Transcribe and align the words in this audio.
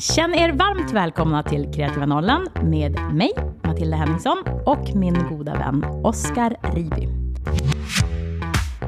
Känn 0.00 0.34
er 0.34 0.52
varmt 0.52 0.92
välkomna 0.92 1.42
till 1.42 1.72
Kreativa 1.74 2.06
Norrland 2.06 2.48
med 2.62 3.00
mig, 3.12 3.30
Matilda 3.62 3.96
Henningsson, 3.96 4.38
och 4.66 4.94
min 4.94 5.14
goda 5.28 5.54
vän 5.54 5.84
Oskar 5.84 6.56
Riby. 6.74 7.08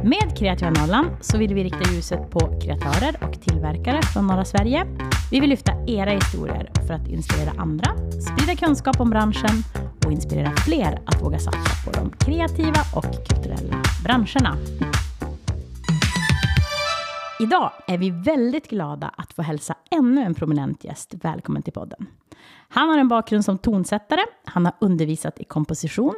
Med 0.05 0.39
Kreativa 0.39 0.71
Norrland 0.71 1.09
så 1.21 1.39
vill 1.39 1.55
vi 1.55 1.65
rikta 1.65 1.93
ljuset 1.93 2.31
på 2.31 2.61
kreatörer 2.61 3.17
och 3.21 3.43
tillverkare 3.43 4.03
från 4.03 4.27
norra 4.27 4.45
Sverige. 4.45 4.87
Vi 5.31 5.41
vill 5.41 5.51
lyfta 5.51 5.73
era 5.87 6.11
historier 6.11 6.71
för 6.87 6.95
att 6.95 7.09
inspirera 7.09 7.53
andra, 7.57 7.91
sprida 8.11 8.57
kunskap 8.57 9.01
om 9.01 9.11
branschen 9.11 9.65
och 10.05 10.13
inspirera 10.13 10.51
fler 10.51 10.99
att 11.07 11.23
våga 11.23 11.39
satsa 11.39 11.91
på 11.91 12.01
de 12.01 12.11
kreativa 12.11 12.81
och 12.95 13.29
kulturella 13.29 13.83
branscherna. 14.05 14.57
Idag 17.41 17.73
är 17.87 17.99
vi 17.99 18.11
väldigt 18.11 18.69
glada 18.69 19.09
att 19.17 19.33
få 19.33 19.43
hälsa 19.43 19.75
ännu 19.91 20.23
en 20.23 20.35
prominent 20.35 20.85
gäst 20.85 21.15
välkommen 21.15 21.63
till 21.63 21.73
podden. 21.73 22.07
Han 22.69 22.89
har 22.89 22.99
en 22.99 23.09
bakgrund 23.09 23.45
som 23.45 23.59
tonsättare, 23.59 24.21
han 24.45 24.65
har 24.65 24.75
undervisat 24.81 25.41
i 25.41 25.45
komposition 25.45 26.15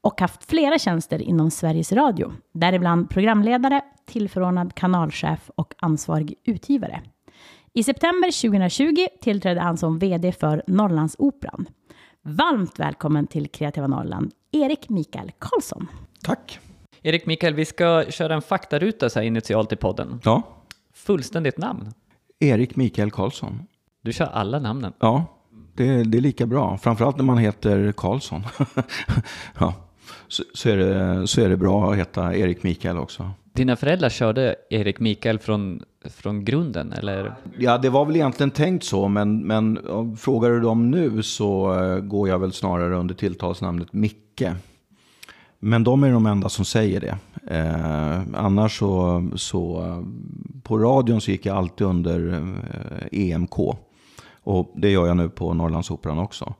och 0.00 0.20
haft 0.20 0.44
flera 0.44 0.78
tjänster 0.78 1.22
inom 1.22 1.50
Sveriges 1.50 1.92
Radio, 1.92 2.32
däribland 2.52 3.10
programledare, 3.10 3.80
tillförordnad 4.06 4.74
kanalchef 4.74 5.50
och 5.54 5.74
ansvarig 5.78 6.34
utgivare. 6.44 7.02
I 7.72 7.82
september 7.82 8.42
2020 8.42 9.06
tillträdde 9.20 9.60
han 9.60 9.76
som 9.76 9.98
VD 9.98 10.32
för 10.32 10.62
Norrlandsoperan. 10.66 11.68
Varmt 12.22 12.78
välkommen 12.78 13.26
till 13.26 13.48
Kreativa 13.48 13.86
Norrland, 13.86 14.32
Erik 14.50 14.88
Mikael 14.88 15.32
Karlsson. 15.38 15.88
Tack. 16.22 16.60
Erik 17.04 17.26
Mikael, 17.26 17.54
vi 17.54 17.64
ska 17.64 18.04
köra 18.08 18.34
en 18.34 18.42
faktaruta 18.42 19.10
så 19.10 19.18
här 19.18 19.26
initialt 19.26 19.72
i 19.72 19.76
podden. 19.76 20.20
Ja. 20.24 20.42
Fullständigt 20.94 21.58
namn. 21.58 21.92
Erik 22.40 22.76
Mikael 22.76 23.10
Karlsson. 23.10 23.66
Du 24.02 24.12
kör 24.12 24.26
alla 24.26 24.58
namnen. 24.58 24.92
Ja, 24.98 25.24
det, 25.76 26.02
det 26.02 26.18
är 26.18 26.22
lika 26.22 26.46
bra. 26.46 26.78
Framförallt 26.78 27.16
när 27.16 27.24
man 27.24 27.38
heter 27.38 27.92
Karlsson. 27.92 28.42
ja. 29.58 29.74
Så, 30.28 30.42
så, 30.54 30.68
är 30.68 30.76
det, 30.76 31.26
så 31.26 31.40
är 31.40 31.48
det 31.48 31.56
bra 31.56 31.92
att 31.92 31.98
heta 31.98 32.36
Erik 32.36 32.62
Mikael 32.62 32.98
också. 32.98 33.30
Dina 33.52 33.76
föräldrar 33.76 34.08
körde 34.08 34.56
Erik 34.70 35.00
Mikael 35.00 35.38
från, 35.38 35.82
från 36.04 36.44
grunden, 36.44 36.92
eller? 36.92 37.34
Ja, 37.58 37.78
det 37.78 37.90
var 37.90 38.04
väl 38.04 38.16
egentligen 38.16 38.50
tänkt 38.50 38.84
så, 38.84 39.08
men, 39.08 39.46
men 39.46 39.78
frågar 40.16 40.50
du 40.50 40.60
dem 40.60 40.90
nu 40.90 41.22
så 41.22 41.74
uh, 41.74 42.00
går 42.00 42.28
jag 42.28 42.38
väl 42.38 42.52
snarare 42.52 42.96
under 42.96 43.14
tilltalsnamnet 43.14 43.92
Micke. 43.92 44.42
Men 45.64 45.84
de 45.84 46.04
är 46.04 46.12
de 46.12 46.26
enda 46.26 46.48
som 46.48 46.64
säger 46.64 47.00
det. 47.00 47.18
Eh, 47.56 48.20
annars 48.34 48.78
så, 48.78 49.28
så 49.36 49.84
på 50.62 50.78
radion 50.78 51.20
så 51.20 51.30
gick 51.30 51.46
jag 51.46 51.56
alltid 51.56 51.86
under 51.86 52.32
eh, 52.32 53.30
EMK. 53.30 53.58
Och 54.42 54.72
det 54.76 54.90
gör 54.90 55.06
jag 55.06 55.16
nu 55.16 55.28
på 55.28 55.54
Norrlandsoperan 55.54 56.18
också. 56.18 56.54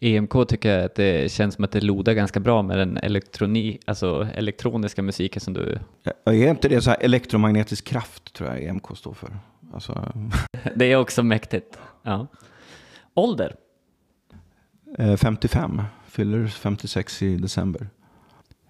EMK 0.00 0.48
tycker 0.48 0.76
jag 0.76 0.84
att 0.84 0.94
det 0.94 1.32
känns 1.32 1.54
som 1.54 1.64
att 1.64 1.72
det 1.72 1.80
lodar 1.80 2.12
ganska 2.12 2.40
bra 2.40 2.62
med 2.62 2.78
den 2.78 2.96
elektroni, 2.96 3.78
alltså 3.84 4.28
elektroniska 4.34 5.02
musiken 5.02 5.40
som 5.40 5.54
du... 5.54 5.78
Ja, 6.02 6.32
är 6.32 6.50
inte 6.50 6.68
det 6.68 6.80
så 6.80 6.90
här 6.90 6.98
elektromagnetisk 7.00 7.84
kraft 7.84 8.32
tror 8.32 8.48
jag 8.48 8.62
EMK 8.62 8.96
står 8.96 9.14
för? 9.14 9.38
Alltså... 9.74 10.12
det 10.76 10.92
är 10.92 10.96
också 10.96 11.22
mäktigt. 11.22 11.78
Ja. 12.02 12.26
Ålder? 13.14 13.54
Eh, 14.98 15.16
55, 15.16 15.82
fyller 16.08 16.46
56 16.46 17.22
i 17.22 17.36
december. 17.36 17.88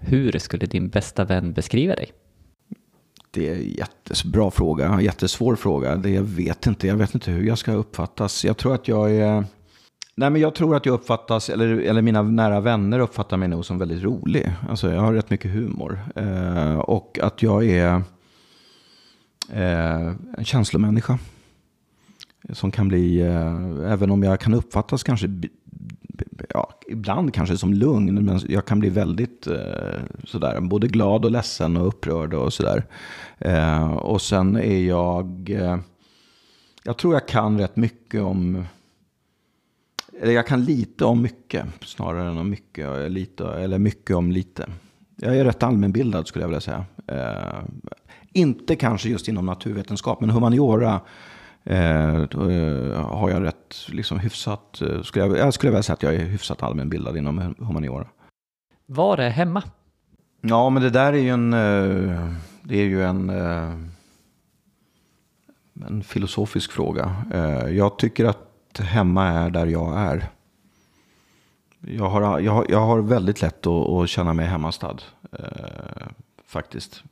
Hur 0.00 0.38
skulle 0.38 0.66
din 0.66 0.88
bästa 0.88 1.24
vän 1.24 1.52
beskriva 1.52 1.94
dig? 1.94 2.12
Det 3.30 3.48
är 3.48 3.54
en 3.54 3.70
jättebra 3.70 4.50
fråga, 4.50 4.88
en 4.88 5.04
jättesvår 5.04 5.56
fråga. 5.56 5.96
Det 5.96 6.10
jag 6.10 6.22
vet 6.22 6.66
inte, 6.66 6.86
jag 6.86 6.96
vet 6.96 7.14
inte 7.14 7.30
hur 7.30 7.46
jag 7.46 7.58
ska 7.58 7.72
uppfattas. 7.72 8.44
Jag 8.44 8.56
tror 8.56 8.74
att 8.74 8.88
jag 8.88 9.10
är... 9.10 9.44
Nej, 10.14 10.30
men 10.30 10.40
jag 10.40 10.54
tror 10.54 10.76
att 10.76 10.86
jag 10.86 10.92
uppfattas, 10.92 11.50
eller, 11.50 11.66
eller 11.66 12.02
mina 12.02 12.22
nära 12.22 12.60
vänner 12.60 12.98
uppfattar 12.98 13.36
mig 13.36 13.48
nog 13.48 13.64
som 13.64 13.78
väldigt 13.78 14.02
rolig. 14.02 14.52
Alltså 14.68 14.92
jag 14.92 15.00
har 15.00 15.12
rätt 15.12 15.30
mycket 15.30 15.50
humor. 15.50 16.00
Eh, 16.16 16.78
och 16.78 17.18
att 17.22 17.42
jag 17.42 17.66
är 17.66 18.02
eh, 19.52 20.06
en 20.36 20.44
känslomänniska. 20.44 21.18
Som 22.52 22.70
kan 22.70 22.88
bli, 22.88 23.20
eh, 23.20 23.92
även 23.92 24.10
om 24.10 24.22
jag 24.22 24.40
kan 24.40 24.54
uppfattas 24.54 25.02
kanske 25.02 25.26
ibland 26.90 27.34
kanske 27.34 27.56
som 27.56 27.74
lugn, 27.74 28.24
men 28.24 28.40
jag 28.48 28.64
kan 28.64 28.80
bli 28.80 28.88
väldigt 28.88 29.46
eh, 29.46 30.00
sådär, 30.24 30.60
både 30.60 30.88
glad 30.88 31.24
och 31.24 31.30
ledsen 31.30 31.76
och 31.76 31.86
upprörd 31.86 32.34
och 32.34 32.52
sådär. 32.52 32.84
Eh, 33.38 33.92
och 33.92 34.22
sen 34.22 34.56
är 34.56 34.80
jag, 34.80 35.50
eh, 35.50 35.78
jag 36.84 36.98
tror 36.98 37.14
jag 37.14 37.28
kan 37.28 37.58
rätt 37.58 37.76
mycket 37.76 38.22
om, 38.22 38.64
eller 40.20 40.32
jag 40.32 40.46
kan 40.46 40.64
lite 40.64 41.04
om 41.04 41.22
mycket 41.22 41.66
snarare 41.84 42.28
än 42.28 42.38
om 42.38 42.50
mycket, 42.50 43.10
lite, 43.10 43.48
eller 43.48 43.78
mycket 43.78 44.16
om 44.16 44.32
lite. 44.32 44.66
Jag 45.16 45.36
är 45.36 45.44
rätt 45.44 45.62
allmänbildad 45.62 46.26
skulle 46.26 46.42
jag 46.42 46.48
vilja 46.48 46.60
säga. 46.60 46.84
Eh, 47.06 47.62
inte 48.32 48.76
kanske 48.76 49.08
just 49.08 49.28
inom 49.28 49.46
naturvetenskap, 49.46 50.20
men 50.20 50.30
humaniora 50.30 51.00
Eh, 51.64 52.14
eh, 52.14 53.08
har 53.08 53.30
jag 53.30 53.42
rätt 53.42 53.76
liksom, 53.88 54.18
hyfsat, 54.18 54.82
eh, 54.82 55.02
skulle 55.02 55.26
jag, 55.26 55.38
jag 55.38 55.54
skulle 55.54 55.70
vilja 55.70 55.82
säga 55.82 55.94
att 55.94 56.02
jag 56.02 56.14
är 56.14 56.24
hyfsat 56.24 56.62
allmänbildad 56.62 57.16
inom 57.16 57.54
humaniora. 57.58 58.06
Var 58.86 59.18
är 59.18 59.30
hemma? 59.30 59.62
Ja, 60.40 60.70
men 60.70 60.82
det 60.82 60.90
där 60.90 61.12
är 61.12 61.18
ju 61.18 61.30
en, 61.30 61.52
eh, 61.52 62.34
det 62.62 62.76
är 62.76 62.84
ju 62.84 63.04
en, 63.04 63.30
en 65.86 66.02
filosofisk 66.04 66.72
fråga. 66.72 67.16
Jag 67.70 67.98
tycker 67.98 68.24
att 68.24 68.80
hemma 68.80 69.26
är 69.26 69.50
där 69.50 69.66
jag 69.66 69.98
är. 69.98 70.28
Jag 71.80 72.08
har, 72.10 72.40
jag 72.40 72.52
har, 72.52 72.66
jag 72.68 72.80
har 72.80 73.02
väldigt 73.02 73.42
lätt 73.42 73.66
att, 73.66 73.88
att 73.88 74.08
känna 74.08 74.32
mig 74.32 74.46
hemmastad, 74.46 74.96
faktiskt. 76.46 77.04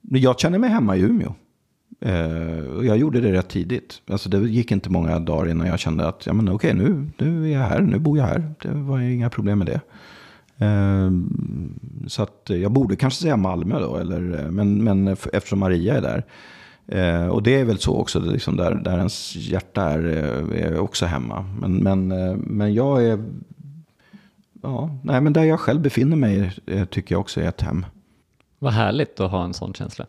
Jag 0.00 0.40
känner 0.40 0.58
mig 0.58 0.70
hemma 0.70 0.96
i 0.96 1.00
Umeå. 1.00 1.34
Eh, 2.00 2.64
och 2.76 2.84
jag 2.84 2.96
gjorde 2.96 3.20
det 3.20 3.32
rätt 3.32 3.48
tidigt. 3.48 4.02
Alltså 4.10 4.28
det 4.28 4.38
gick 4.38 4.70
inte 4.70 4.90
många 4.90 5.18
dagar 5.18 5.50
innan 5.50 5.66
jag 5.66 5.78
kände 5.78 6.08
att 6.08 6.26
ja, 6.26 6.32
men 6.32 6.48
okej, 6.48 6.74
nu, 6.74 7.08
nu 7.18 7.50
är 7.50 7.52
jag 7.52 7.66
här, 7.66 7.80
nu 7.80 7.98
bor 7.98 8.18
jag 8.18 8.24
här. 8.24 8.54
Det 8.62 8.68
var 8.68 9.00
inga 9.00 9.30
problem 9.30 9.58
med 9.58 9.66
det. 9.66 9.80
Ehm, 10.58 11.78
så 12.06 12.22
att 12.22 12.42
jag 12.46 12.72
borde 12.72 12.96
kanske 12.96 13.22
säga 13.22 13.36
Malmö 13.36 13.80
då, 13.80 13.96
eller, 13.96 14.50
men, 14.50 14.84
men 14.84 15.08
eftersom 15.08 15.58
Maria 15.58 15.96
är 15.96 16.00
där. 16.00 16.24
Eh, 16.86 17.26
och 17.26 17.42
det 17.42 17.60
är 17.60 17.64
väl 17.64 17.78
så 17.78 17.96
också, 17.96 18.20
liksom 18.20 18.56
där, 18.56 18.74
där 18.74 18.98
ens 18.98 19.36
hjärta 19.36 19.82
är, 19.82 20.06
eh, 20.06 20.64
är 20.64 20.78
också 20.78 21.06
hemma. 21.06 21.46
Men, 21.60 21.76
men, 21.76 22.08
men 22.38 22.74
jag 22.74 23.04
är, 23.04 23.24
ja, 24.62 24.98
nej 25.04 25.20
men 25.20 25.32
där 25.32 25.44
jag 25.44 25.60
själv 25.60 25.80
befinner 25.80 26.16
mig 26.16 26.52
tycker 26.90 27.14
jag 27.14 27.20
också 27.20 27.40
är 27.40 27.48
ett 27.48 27.60
hem. 27.60 27.86
Vad 28.58 28.72
härligt 28.72 29.20
att 29.20 29.30
ha 29.30 29.44
en 29.44 29.54
sån 29.54 29.74
känsla. 29.74 30.06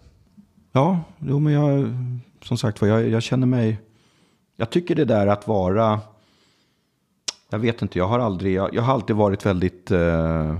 Ja, 0.75 0.99
jo, 1.19 1.39
men 1.39 1.53
jag, 1.53 1.93
som 2.41 2.57
sagt 2.57 2.81
jag, 2.81 3.09
jag 3.09 3.23
känner 3.23 3.47
mig... 3.47 3.77
Jag 4.55 4.69
tycker 4.69 4.95
det 4.95 5.05
där 5.05 5.27
att 5.27 5.47
vara... 5.47 5.99
Jag 7.49 7.59
vet 7.59 7.81
inte, 7.81 7.99
jag 7.99 8.07
har 8.07 8.19
aldrig... 8.19 8.53
Jag, 8.53 8.73
jag 8.73 8.81
har 8.81 8.93
alltid 8.93 9.15
varit 9.15 9.45
väldigt... 9.45 9.91
Eh, 9.91 10.59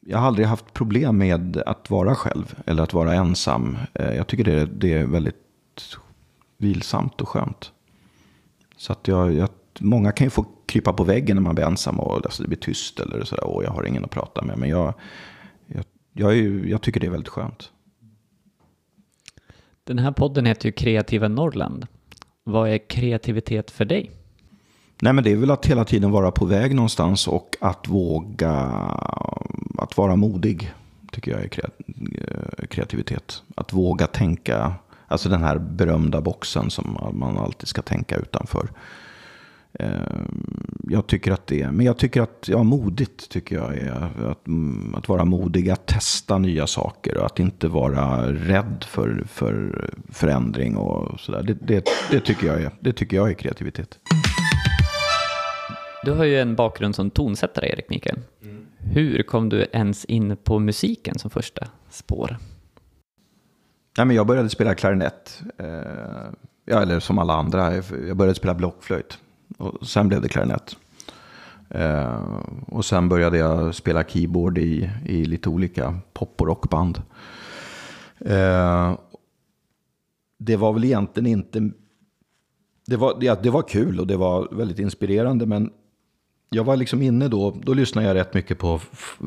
jag 0.00 0.18
har 0.18 0.26
aldrig 0.26 0.46
haft 0.46 0.72
problem 0.72 1.18
med 1.18 1.62
att 1.66 1.90
vara 1.90 2.14
själv 2.14 2.54
eller 2.66 2.82
att 2.82 2.92
vara 2.92 3.14
ensam. 3.14 3.78
Eh, 3.94 4.14
jag 4.14 4.26
tycker 4.26 4.44
det, 4.44 4.66
det 4.66 4.92
är 4.92 5.06
väldigt 5.06 5.96
vilsamt 6.56 7.20
och 7.20 7.28
skönt. 7.28 7.72
Så 8.76 8.92
att 8.92 9.08
jag, 9.08 9.32
jag, 9.32 9.48
många 9.78 10.12
kan 10.12 10.26
ju 10.26 10.30
få 10.30 10.46
krypa 10.66 10.92
på 10.92 11.04
väggen 11.04 11.36
när 11.36 11.42
man 11.42 11.54
blir 11.54 11.64
ensam 11.64 12.00
och 12.00 12.14
alltså, 12.14 12.42
det 12.42 12.48
blir 12.48 12.58
tyst 12.58 13.00
eller 13.00 13.24
sådär. 13.24 13.44
Och 13.44 13.64
jag 13.64 13.70
har 13.70 13.84
ingen 13.84 14.04
att 14.04 14.10
prata 14.10 14.42
med. 14.42 14.58
Men 14.58 14.68
jag, 14.68 14.94
jag, 16.14 16.38
är, 16.38 16.66
jag 16.66 16.82
tycker 16.82 17.00
det 17.00 17.06
är 17.06 17.10
väldigt 17.10 17.28
skönt. 17.28 17.70
Den 19.84 19.98
här 19.98 20.12
podden 20.12 20.46
heter 20.46 20.66
ju 20.66 20.72
Kreativa 20.72 21.28
Norrland. 21.28 21.86
Vad 22.44 22.68
är 22.70 22.88
kreativitet 22.88 23.70
för 23.70 23.84
dig? 23.84 24.10
Nej, 25.00 25.12
men 25.12 25.24
det 25.24 25.32
är 25.32 25.36
väl 25.36 25.50
att 25.50 25.66
hela 25.66 25.84
tiden 25.84 26.10
vara 26.10 26.30
på 26.30 26.44
väg 26.44 26.74
någonstans 26.74 27.28
och 27.28 27.56
att 27.60 27.88
våga 27.88 28.52
att 29.78 29.96
vara 29.96 30.16
modig. 30.16 30.72
Tycker 31.12 31.30
jag 31.30 31.40
är 31.40 31.50
eh, 31.54 32.66
kreativitet. 32.66 33.42
Att 33.54 33.72
våga 33.72 34.06
tänka, 34.06 34.74
alltså 35.06 35.28
den 35.28 35.42
här 35.42 35.58
berömda 35.58 36.20
boxen 36.20 36.70
som 36.70 36.98
man 37.12 37.38
alltid 37.38 37.68
ska 37.68 37.82
tänka 37.82 38.16
utanför. 38.16 38.68
Ehm, 39.78 40.44
jag 40.88 41.06
tycker 41.06 41.32
att 41.32 41.46
det 41.46 41.62
är, 41.62 41.70
men 41.70 41.86
jag 41.86 41.98
tycker 41.98 42.22
att, 42.22 42.48
ja 42.48 42.62
modigt 42.62 43.28
tycker 43.28 43.56
jag 43.56 43.78
är 43.78 43.92
att, 44.30 44.46
att 44.94 45.08
vara 45.08 45.24
modig, 45.24 45.70
att 45.70 45.86
testa 45.86 46.38
nya 46.38 46.66
saker 46.66 47.18
och 47.18 47.26
att 47.26 47.38
inte 47.38 47.68
vara 47.68 48.32
rädd 48.32 48.84
för, 48.88 49.24
för 49.26 49.84
förändring 50.08 50.76
och 50.76 51.20
sådär. 51.20 51.42
Det, 51.42 51.54
det, 51.54 51.84
det, 52.10 52.20
tycker 52.20 52.46
jag 52.46 52.62
är, 52.62 52.70
det 52.80 52.92
tycker 52.92 53.16
jag 53.16 53.30
är 53.30 53.34
kreativitet. 53.34 53.98
Du 56.04 56.12
har 56.12 56.24
ju 56.24 56.40
en 56.40 56.54
bakgrund 56.54 56.94
som 56.94 57.10
tonsättare, 57.10 57.68
Erik 57.68 57.88
Mikael. 57.88 58.18
Mm. 58.42 58.66
Hur 58.78 59.22
kom 59.22 59.48
du 59.48 59.66
ens 59.72 60.04
in 60.04 60.36
på 60.36 60.58
musiken 60.58 61.18
som 61.18 61.30
första 61.30 61.66
spår? 61.90 62.36
Ja, 63.96 64.04
men 64.04 64.16
jag 64.16 64.26
började 64.26 64.48
spela 64.48 64.74
klarinett. 64.74 65.42
Eh, 65.58 65.66
ja, 66.64 66.82
eller 66.82 67.00
som 67.00 67.18
alla 67.18 67.34
andra, 67.34 67.74
jag 68.06 68.16
började 68.16 68.34
spela 68.34 68.54
blockflöjt. 68.54 69.18
Och 69.56 69.86
sen 69.86 70.08
blev 70.08 70.20
det 70.20 70.28
klarinett. 70.28 70.76
Eh, 71.70 72.40
och 72.66 72.84
sen 72.84 73.08
började 73.08 73.38
jag 73.38 73.74
spela 73.74 74.04
keyboard 74.04 74.58
i, 74.58 74.90
i 75.06 75.24
lite 75.24 75.48
olika 75.48 75.98
pop 76.12 76.40
och 76.40 76.46
rockband. 76.46 77.02
Eh, 78.20 78.94
det 80.38 80.56
var 80.56 80.72
väl 80.72 80.84
egentligen 80.84 81.26
inte... 81.26 81.70
Det 82.86 82.96
var, 82.96 83.16
ja, 83.20 83.34
det 83.42 83.50
var 83.50 83.62
kul 83.62 84.00
och 84.00 84.06
det 84.06 84.16
var 84.16 84.48
väldigt 84.52 84.78
inspirerande, 84.78 85.46
men 85.46 85.70
jag 86.50 86.64
var 86.64 86.76
liksom 86.76 87.02
inne 87.02 87.28
då, 87.28 87.56
då 87.62 87.74
lyssnade 87.74 88.06
jag 88.06 88.14
rätt 88.14 88.34
mycket 88.34 88.58
på 88.58 88.80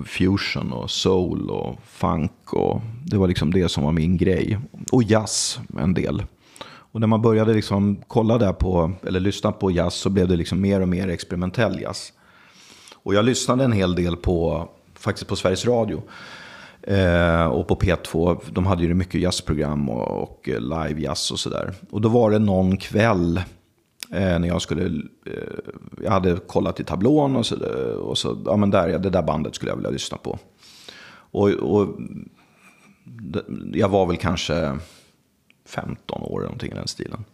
fusion 0.05 0.73
och 0.73 0.91
soul 0.91 1.49
och 1.49 1.75
funk 1.83 2.53
och 2.53 2.81
det 3.05 3.17
var 3.17 3.27
liksom 3.27 3.51
det 3.53 3.69
som 3.69 3.83
var 3.83 3.91
min 3.91 4.17
grej. 4.17 4.59
Och 4.91 5.03
jazz 5.03 5.59
en 5.79 5.93
del. 5.93 6.23
Och 6.97 7.01
när 7.01 7.07
man 7.07 7.21
började 7.21 7.53
liksom 7.53 7.97
kolla 8.07 8.37
där 8.37 8.53
på, 8.53 8.91
eller 9.07 9.19
lyssna 9.19 9.51
på 9.51 9.71
jazz 9.71 9.93
så 9.93 10.09
blev 10.09 10.27
det 10.27 10.35
liksom 10.35 10.61
mer 10.61 10.81
och 10.81 10.87
mer 10.87 11.07
experimentell 11.07 11.81
jazz. 11.81 12.13
Och 13.03 13.13
jag 13.13 13.25
lyssnade 13.25 13.63
en 13.63 13.71
hel 13.71 13.95
del 13.95 14.15
på, 14.15 14.69
faktiskt 14.93 15.27
på 15.27 15.35
Sveriges 15.35 15.65
Radio. 15.65 16.03
Eh, 16.81 17.45
och 17.45 17.67
på 17.67 17.75
P2, 17.75 18.39
de 18.49 18.65
hade 18.65 18.83
ju 18.83 18.93
mycket 18.93 19.21
jazzprogram 19.21 19.89
och, 19.89 20.23
och 20.23 20.47
live-jazz 20.47 21.31
och 21.31 21.39
sådär. 21.39 21.73
Och 21.89 22.01
då 22.01 22.09
var 22.09 22.31
det 22.31 22.39
någon 22.39 22.77
kväll 22.77 23.37
eh, 24.11 24.39
när 24.39 24.47
jag 24.47 24.61
skulle, 24.61 24.85
eh, 25.25 25.71
jag 26.03 26.11
hade 26.11 26.35
kollat 26.35 26.79
i 26.79 26.83
tablån 26.83 27.35
och 27.35 27.45
så, 27.45 27.55
och 27.95 28.17
så 28.17 28.37
ja 28.45 28.57
men 28.57 28.69
där, 28.69 28.99
det 28.99 29.09
där 29.09 29.23
bandet 29.23 29.55
skulle 29.55 29.71
jag 29.71 29.75
vilja 29.75 29.91
lyssna 29.91 30.17
på. 30.17 30.39
Och, 31.31 31.49
och 31.49 31.87
jag 33.73 33.89
var 33.89 34.05
väl 34.05 34.17
kanske 34.17 34.77
15 35.67 36.21
år 36.21 36.39
eller 36.39 36.47
någonting 36.47 36.71
i 36.71 36.75
den 36.75 36.87
stilen. 36.87 37.25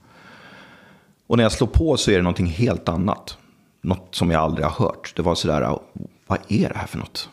Och 1.27 1.37
när 1.37 1.43
jag 1.43 1.51
slår 1.51 1.67
på 1.67 1.97
så 1.97 2.11
är 2.11 2.15
det 2.15 2.21
någonting 2.21 2.47
helt 2.47 2.89
annat. 2.89 3.37
Något 3.81 4.15
som 4.15 4.31
jag 4.31 4.41
aldrig 4.41 4.65
har 4.65 4.85
hört. 4.85 5.13
Det 5.15 5.21
var 5.21 5.35
sådär, 5.35 5.79
vad 6.27 6.39
är 6.47 6.69
det 6.69 6.77
här 6.77 6.87
för 6.87 6.97
något? 6.97 7.29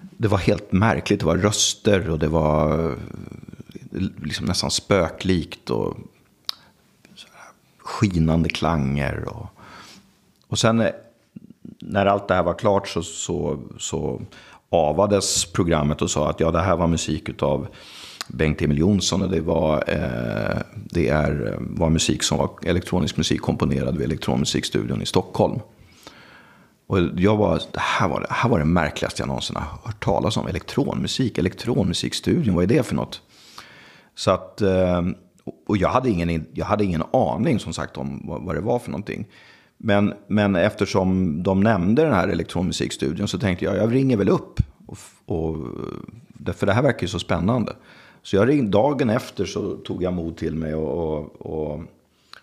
Det 0.00 0.28
var 0.28 0.38
helt 0.38 0.72
märkligt. 0.72 1.20
Det 1.20 1.26
var 1.26 1.36
röster 1.36 2.10
och 2.10 2.18
det 2.18 2.28
var 2.28 2.94
liksom 4.22 4.46
nästan 4.46 4.70
spöklikt. 4.70 5.70
Och 5.70 5.96
skinande 7.78 8.48
klanger. 8.48 9.28
Och, 9.28 9.46
och 10.48 10.58
sen 10.58 10.80
eh, 10.80 10.90
när 11.78 12.06
allt 12.06 12.28
det 12.28 12.34
här 12.34 12.42
var 12.42 12.54
klart 12.54 12.88
så, 12.88 13.02
så, 13.02 13.58
så 13.78 14.22
avades 14.70 15.44
programmet 15.44 16.02
och 16.02 16.10
sa 16.10 16.30
att 16.30 16.40
ja, 16.40 16.50
det 16.50 16.60
här 16.60 16.76
var 16.76 16.86
musik 16.86 17.28
utav 17.28 17.66
Bengt-Emil 18.32 18.78
Jonsson 18.78 19.22
och 19.22 19.30
det 19.30 19.40
var, 19.40 19.84
eh, 19.86 20.62
det 20.74 21.08
är, 21.08 21.56
var 21.60 21.90
musik 21.90 22.22
som 22.22 22.38
var 22.38 22.50
elektronisk 22.62 23.16
musik 23.16 23.40
komponerad 23.40 23.96
vid 23.96 24.04
Elektronmusikstudion 24.04 25.02
i 25.02 25.06
Stockholm. 25.06 25.60
Och 26.86 26.98
jag 27.16 27.36
var, 27.36 27.62
det, 27.72 27.80
här 27.80 28.08
var, 28.08 28.20
det 28.20 28.26
här 28.30 28.48
var 28.48 28.58
det 28.58 28.64
märkligaste 28.64 29.22
jag 29.22 29.28
någonsin 29.28 29.56
har 29.56 29.78
hört 29.84 30.04
talas 30.04 30.36
om. 30.36 30.46
Elektronmusik, 30.46 31.38
elektronmusikstudion, 31.38 32.54
vad 32.54 32.64
är 32.64 32.68
det 32.68 32.82
för 32.82 32.94
något? 32.94 33.22
Så 34.14 34.30
att, 34.30 34.60
eh, 34.60 35.02
och 35.66 35.76
jag 35.76 35.88
hade, 35.88 36.10
ingen, 36.10 36.46
jag 36.52 36.66
hade 36.66 36.84
ingen 36.84 37.02
aning 37.12 37.58
som 37.58 37.72
sagt 37.72 37.96
om 37.96 38.22
vad, 38.24 38.42
vad 38.42 38.54
det 38.54 38.60
var 38.60 38.78
för 38.78 38.90
någonting. 38.90 39.26
Men, 39.76 40.14
men 40.26 40.56
eftersom 40.56 41.42
de 41.42 41.60
nämnde 41.60 42.02
den 42.02 42.12
här 42.12 42.28
elektronmusikstudion 42.28 43.28
så 43.28 43.38
tänkte 43.38 43.64
jag, 43.64 43.76
jag 43.76 43.94
ringer 43.94 44.16
väl 44.16 44.28
upp. 44.28 44.60
Och, 44.86 44.98
och, 45.26 45.56
för 46.54 46.66
det 46.66 46.72
här 46.72 46.82
verkar 46.82 47.02
ju 47.02 47.08
så 47.08 47.18
spännande. 47.18 47.72
Så 48.22 48.36
jag 48.36 48.48
ringde, 48.48 48.70
dagen 48.70 49.10
efter 49.10 49.44
så 49.44 49.76
tog 49.76 50.02
jag 50.02 50.12
mod 50.12 50.36
till 50.36 50.54
mig 50.54 50.74
och, 50.74 51.20
och, 51.20 51.46
och 51.46 51.80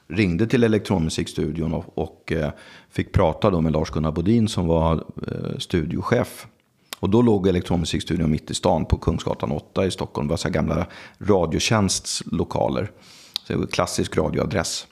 ringde 0.07 0.47
till 0.47 0.63
elektronmusikstudion 0.63 1.73
och, 1.73 1.85
och 1.97 2.31
eh, 2.31 2.51
fick 2.89 3.11
prata 3.11 3.49
då 3.49 3.61
med 3.61 3.73
Lars-Gunnar 3.73 4.11
Bodin 4.11 4.47
som 4.47 4.67
var 4.67 5.03
eh, 5.27 5.57
studiochef. 5.57 6.47
Och 6.99 7.09
då 7.09 7.21
låg 7.21 7.47
elektronmusikstudion 7.47 8.31
mitt 8.31 8.51
i 8.51 8.53
stan 8.53 8.85
på 8.85 8.97
Kungsgatan 8.97 9.51
8 9.51 9.85
i 9.85 9.91
Stockholm. 9.91 10.27
Det 10.27 10.31
var 10.31 10.37
så 10.37 10.49
gamla 10.49 10.85
Radiotjänsts 11.17 12.23
lokaler. 12.31 12.91
Så 13.47 13.67
klassisk 13.67 14.17
radioadress. 14.17 14.87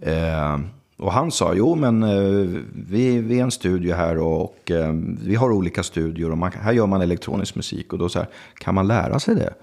Eh, 0.00 0.58
och 0.96 1.12
han 1.12 1.30
sa, 1.30 1.54
jo 1.54 1.74
men 1.74 2.02
eh, 2.02 2.60
vi, 2.74 3.18
vi 3.18 3.38
är 3.38 3.42
en 3.42 3.50
studio 3.50 3.94
här 3.94 4.18
och, 4.18 4.42
och 4.42 4.70
eh, 4.70 4.92
vi 5.24 5.34
har 5.34 5.52
olika 5.52 5.82
studior 5.82 6.30
och 6.30 6.38
man, 6.38 6.52
här 6.52 6.72
gör 6.72 6.86
man 6.86 7.00
elektronisk 7.02 7.54
musik. 7.54 7.92
Och 7.92 7.98
då 7.98 8.08
så 8.08 8.18
här, 8.18 8.28
kan 8.54 8.74
man 8.74 8.86
lära 8.86 9.20
sig 9.20 9.34
det? 9.34 9.54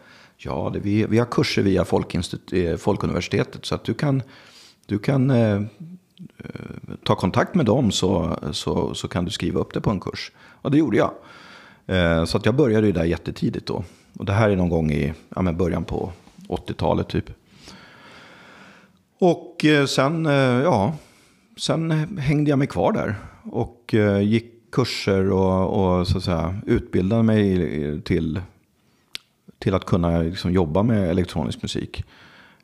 Ja, 0.42 0.70
det, 0.74 0.80
vi, 0.80 1.06
vi 1.06 1.18
har 1.18 1.26
kurser 1.26 1.62
via 1.62 1.86
eh, 2.52 2.78
Folkuniversitetet 2.78 3.66
så 3.66 3.76
att 3.76 3.84
du 3.84 3.94
kan, 3.94 4.24
du 4.86 5.00
kan 5.00 5.30
eh, 5.30 5.56
eh, 5.56 5.62
ta 7.04 7.16
kontakt 7.16 7.56
med 7.56 7.66
dem 7.66 7.92
så, 7.92 8.40
så, 8.52 8.94
så 8.94 9.08
kan 9.08 9.26
du 9.26 9.32
skriva 9.32 9.60
upp 9.60 9.74
det 9.74 9.82
på 9.82 9.90
en 9.90 10.00
kurs. 10.00 10.32
Och 10.38 10.72
det 10.72 10.78
gjorde 10.78 10.98
jag. 10.98 11.12
Eh, 11.88 12.26
så 12.26 12.38
att 12.38 12.46
jag 12.46 12.56
började 12.56 12.88
ju 12.88 12.94
där 12.94 13.04
jättetidigt 13.04 13.66
då. 13.66 13.84
Och 14.18 14.26
det 14.26 14.34
här 14.34 14.50
är 14.50 14.56
någon 14.56 14.70
gång 14.70 14.92
i 14.92 15.14
ja, 15.36 15.42
men 15.42 15.58
början 15.58 15.84
på 15.84 16.12
80-talet 16.48 17.08
typ. 17.08 17.30
Och 19.20 19.66
eh, 19.66 19.86
sen, 19.86 20.26
eh, 20.26 20.62
ja, 20.64 20.94
sen 21.58 21.92
hängde 22.18 22.50
jag 22.50 22.60
mig 22.60 22.68
kvar 22.68 22.92
där. 22.92 23.16
Och 23.44 23.94
eh, 23.94 24.22
gick 24.22 24.72
kurser 24.72 25.32
och, 25.32 26.00
och 26.00 26.08
så 26.08 26.18
att 26.18 26.24
säga, 26.24 26.62
utbildade 26.66 27.24
mig 27.24 28.02
till 28.02 28.42
till 29.60 29.74
att 29.74 29.86
kunna 29.86 30.20
liksom 30.22 30.52
jobba 30.52 30.84
med 30.84 31.10
elektronisk 31.10 31.62
musik. 31.62 32.04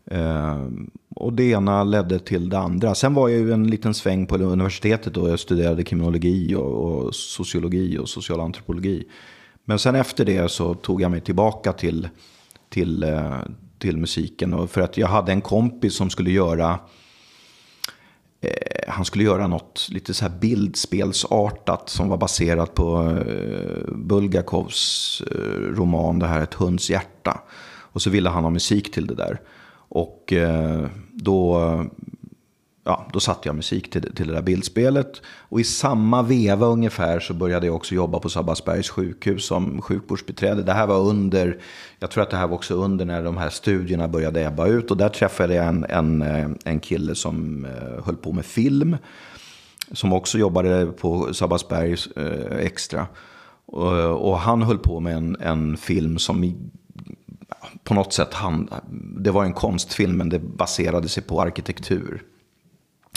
Eh, 0.06 0.68
och 1.16 1.34
det 1.34 1.44
ena 1.44 1.84
ledde 1.84 2.20
till 2.20 2.50
det 2.50 2.60
andra. 2.60 2.96
Sen 2.96 3.14
var 3.14 3.30
jag 3.30 3.40
ju 3.40 3.54
en 3.54 3.68
liten 3.68 3.94
sväng 3.94 4.28
på 4.28 4.38
universitetet 4.38 5.18
och 5.18 5.30
jag 5.30 5.40
studerade 5.40 5.84
kriminologi 5.84 6.56
och, 6.56 7.06
och 7.06 7.16
sociologi 7.16 7.98
och 7.98 8.10
social 8.10 8.40
antropologi. 8.40 9.04
Men 9.66 9.80
sen 9.80 9.96
efter 9.96 10.26
det 10.26 10.52
så 10.52 10.74
tog 10.74 11.02
jag 11.02 11.12
mig 11.12 11.22
tillbaka 11.22 11.74
till, 11.74 12.10
till, 12.70 13.04
eh, 13.04 13.40
till 13.80 13.98
musiken. 13.98 14.54
Och 14.54 14.70
för 14.70 14.82
att 14.82 14.98
jag 14.98 15.08
hade 15.08 15.32
en 15.32 15.42
kompis 15.42 15.96
som 15.96 16.10
skulle 16.10 16.32
göra 16.32 16.80
Eh, 18.46 18.94
han 18.94 19.06
skulle 19.06 19.24
göra 19.24 19.48
något 19.48 19.88
lite 19.92 20.14
så 20.14 20.26
här 20.26 20.40
bildspelsartat 20.40 21.90
som 21.90 22.10
var 22.10 22.18
baserat 22.18 22.74
på 22.74 23.18
eh, 23.28 23.94
Bulgakovs 23.96 25.22
eh, 25.32 25.76
roman 25.76 26.20
Det 26.20 26.28
här 26.28 26.42
ett 26.42 26.54
hunds 26.54 26.90
hjärta. 26.90 27.42
Och 27.96 28.02
så 28.02 28.10
ville 28.10 28.30
han 28.30 28.44
ha 28.44 28.50
musik 28.50 28.92
till 28.92 29.08
det 29.08 29.16
där. 29.16 29.42
Och 29.90 30.34
eh, 30.34 30.86
då 31.12 31.60
ja, 32.86 33.08
då 33.14 33.20
satte 33.20 33.50
jag 33.50 33.56
musik 33.56 33.90
till, 33.90 34.16
till 34.16 34.28
det 34.28 34.34
där 34.34 34.42
bildspelet. 34.42 35.22
Och 35.26 35.60
i 35.60 35.64
samma 35.64 36.22
veva 36.22 36.66
ungefär 36.66 37.20
så 37.20 37.34
började 37.34 37.66
jag 37.66 37.76
också 37.76 37.96
jobba 37.96 38.20
på 38.20 38.30
Sabbatsbergs 38.30 38.90
sjukhus 38.90 39.46
som 39.46 39.82
sjukvårdsbiträde. 39.82 40.64
Det 40.64 40.74
här 40.74 40.88
var 40.88 41.00
under, 41.00 41.58
jag 42.00 42.12
tror 42.12 42.24
att 42.24 42.30
det 42.30 42.38
här 42.38 42.48
var 42.48 42.56
också 42.56 42.74
under 42.74 43.06
när 43.06 43.24
de 43.24 43.38
här 43.38 43.50
studierna 43.50 44.08
började 44.08 44.46
ebba 44.46 44.68
ut. 44.68 44.92
Och 44.92 44.98
där 44.98 45.10
träffade 45.10 45.56
jag 45.56 45.68
en, 45.68 45.84
en, 45.84 46.22
eh, 46.22 46.50
en 46.64 46.80
kille 46.80 47.16
som 47.16 47.66
eh, 47.66 48.06
höll 48.06 48.16
på 48.16 48.32
med 48.32 48.46
film. 48.46 48.98
Som 49.92 50.14
också 50.14 50.38
jobbade 50.38 50.86
på 50.86 51.34
Sabbatsbergs 51.34 52.08
eh, 52.08 52.58
extra. 52.66 53.08
Och, 53.66 54.30
och, 54.30 54.40
han 54.40 54.62
höll 54.62 54.78
på 54.78 55.00
med 55.00 55.18
en, 55.18 55.38
en 55.40 55.78
film 55.78 56.18
som 56.18 56.70
på 57.84 57.94
något 57.94 58.14
sätt, 58.14 58.34
han, 58.34 58.70
det 59.18 59.32
var 59.32 59.44
en 59.44 59.54
konstfilm 59.54 60.18
men 60.18 60.30
det 60.30 60.40
baserade 60.40 61.10
sig 61.10 61.24
på 61.24 61.42
arkitektur. 61.42 62.24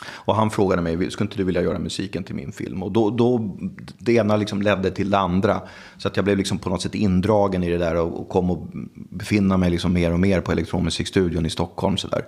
Och 0.07 0.37
han 0.37 0.51
frågade 0.51 0.83
mig, 0.83 1.11
skulle 1.11 1.27
inte 1.27 1.37
du 1.37 1.45
vilja 1.45 1.63
göra 1.63 1.79
musiken 1.79 2.25
till 2.25 2.35
min 2.35 2.53
film? 2.53 2.83
Och 2.83 2.93
då, 2.93 3.11
då 3.11 3.57
det 3.99 4.13
ena 4.13 4.37
liksom 4.37 4.63
ledde 4.63 4.91
till 4.91 5.11
det 5.11 5.19
andra. 5.19 5.61
Så 5.97 6.09
att 6.09 6.17
jag 6.17 6.25
blev 6.25 6.37
liksom 6.37 6.59
på 6.59 6.71
något 6.71 6.83
sätt 6.83 6.95
indragen 6.95 7.65
i 7.65 7.71
det 7.71 7.79
där 7.79 7.97
och, 7.97 8.21
och 8.21 8.29
kom 8.29 8.51
att 8.51 8.59
befinna 8.95 9.57
mig 9.57 9.71
liksom 9.71 9.93
mer 9.93 10.13
och 10.13 10.21
mer 10.21 10.41
på 10.41 10.53
elektronmusikstudion 10.53 11.47
i 11.47 11.51
Stockholm. 11.51 11.97
Så 11.97 12.09
där. 12.09 12.25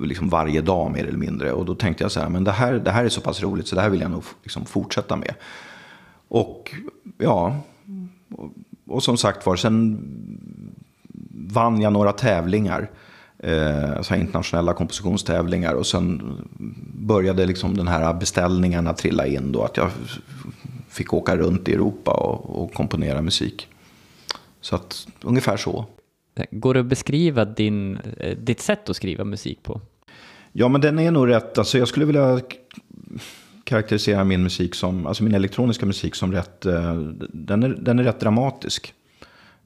Liksom 0.00 0.28
varje 0.28 0.60
dag 0.60 0.92
mer 0.92 1.06
eller 1.06 1.18
mindre. 1.18 1.52
Och 1.52 1.64
då 1.64 1.74
tänkte 1.74 2.04
jag 2.04 2.12
så 2.12 2.20
här, 2.20 2.28
men 2.28 2.44
det 2.44 2.52
här, 2.52 2.72
det 2.72 2.90
här 2.90 3.04
är 3.04 3.08
så 3.08 3.20
pass 3.20 3.42
roligt 3.42 3.68
så 3.68 3.76
det 3.76 3.82
här 3.82 3.90
vill 3.90 4.00
jag 4.00 4.10
nog 4.10 4.24
liksom 4.42 4.64
fortsätta 4.64 5.16
med. 5.16 5.34
Och 6.28 6.74
ja, 7.18 7.56
och, 8.36 8.50
och 8.86 9.02
som 9.02 9.16
sagt 9.16 9.46
var, 9.46 9.56
sen 9.56 9.98
vann 11.30 11.80
jag 11.80 11.92
några 11.92 12.12
tävlingar 12.12 12.90
eh, 13.38 14.02
så 14.02 14.14
internationella 14.14 14.72
kompositionstävlingar. 14.72 15.74
Och 15.74 15.86
sen 15.86 16.22
började 16.94 17.46
liksom 17.46 17.76
den 17.76 17.88
här 17.88 18.14
beställningarna 18.14 18.92
trilla 18.92 19.26
in 19.26 19.52
då. 19.52 19.62
Att 19.62 19.76
jag 19.76 19.90
fick 20.88 21.14
åka 21.14 21.36
runt 21.36 21.68
i 21.68 21.72
Europa 21.72 22.10
och, 22.10 22.62
och 22.62 22.74
komponera 22.74 23.22
musik. 23.22 23.68
Så 24.60 24.76
att 24.76 25.06
ungefär 25.22 25.56
så. 25.56 25.86
Går 26.50 26.74
det 26.74 26.80
att 26.80 26.86
beskriva 26.86 27.44
din, 27.44 27.96
eh, 27.96 28.36
ditt 28.36 28.60
sätt 28.60 28.90
att 28.90 28.96
skriva 28.96 29.24
musik 29.24 29.62
på? 29.62 29.80
Ja, 30.52 30.68
men 30.68 30.80
den 30.80 30.98
är 30.98 31.10
nog 31.10 31.28
rätt. 31.28 31.58
Alltså 31.58 31.78
jag 31.78 31.88
skulle 31.88 32.06
vilja 32.06 32.40
karaktärisera 33.64 34.24
min 34.24 34.42
musik 34.42 34.74
som, 34.74 35.06
alltså 35.06 35.24
min 35.24 35.34
elektroniska 35.34 35.86
musik 35.86 36.14
som 36.14 36.32
rätt, 36.32 36.66
eh, 36.66 36.94
den 37.32 37.62
är, 37.62 37.68
den 37.68 37.98
är 37.98 38.04
rätt 38.04 38.20
dramatisk. 38.20 38.94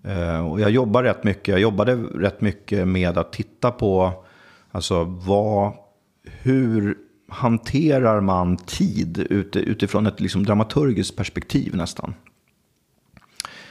Eh, 0.04 0.50
och 0.50 0.60
jag 0.60 0.70
jobbar 0.70 1.02
rätt 1.02 1.24
mycket, 1.24 1.48
jag 1.48 1.60
jobbade 1.60 1.96
rätt 1.96 2.40
mycket 2.40 2.88
med 2.88 3.18
att 3.18 3.32
titta 3.32 3.70
på 3.70 4.24
alltså, 4.70 5.04
vad 5.04 5.72
hur 6.24 6.98
hanterar 7.28 8.20
man 8.20 8.56
tid 8.56 9.18
utifrån 9.54 10.06
ett 10.06 10.20
liksom 10.20 10.44
dramaturgiskt 10.44 11.16
perspektiv 11.16 11.76
nästan? 11.76 12.14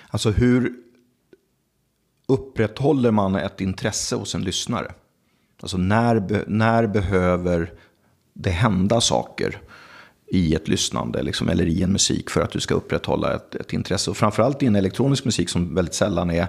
Alltså 0.10 0.32
hur 0.32 0.74
upprätthåller 2.28 3.12
man 3.12 3.36
ett 3.36 3.62
intresse 3.62 4.16
hos 4.16 4.36
en 4.36 4.44
lyssnare? 4.44 4.92
Alltså 5.62 5.78
när, 5.78 6.44
när 6.48 6.88
behöver 6.88 7.74
det 8.34 8.50
hända 8.50 9.02
saker 9.02 9.62
i 10.32 10.56
ett 10.56 10.68
lyssnande 10.68 11.24
liksom, 11.24 11.50
eller 11.50 11.66
i 11.66 11.84
en 11.84 11.92
musik 11.92 12.30
för 12.30 12.42
att 12.42 12.52
du 12.52 12.60
ska 12.60 12.74
upprätthålla 12.74 13.36
ett, 13.36 13.56
ett 13.56 13.74
intresse? 13.74 14.10
Och 14.10 14.18
framförallt 14.18 14.64
i 14.64 14.66
en 14.66 14.76
elektronisk 14.76 15.26
musik 15.26 15.50
som 15.50 15.76
väldigt 15.76 15.94
sällan 15.94 16.30
är 16.32 16.48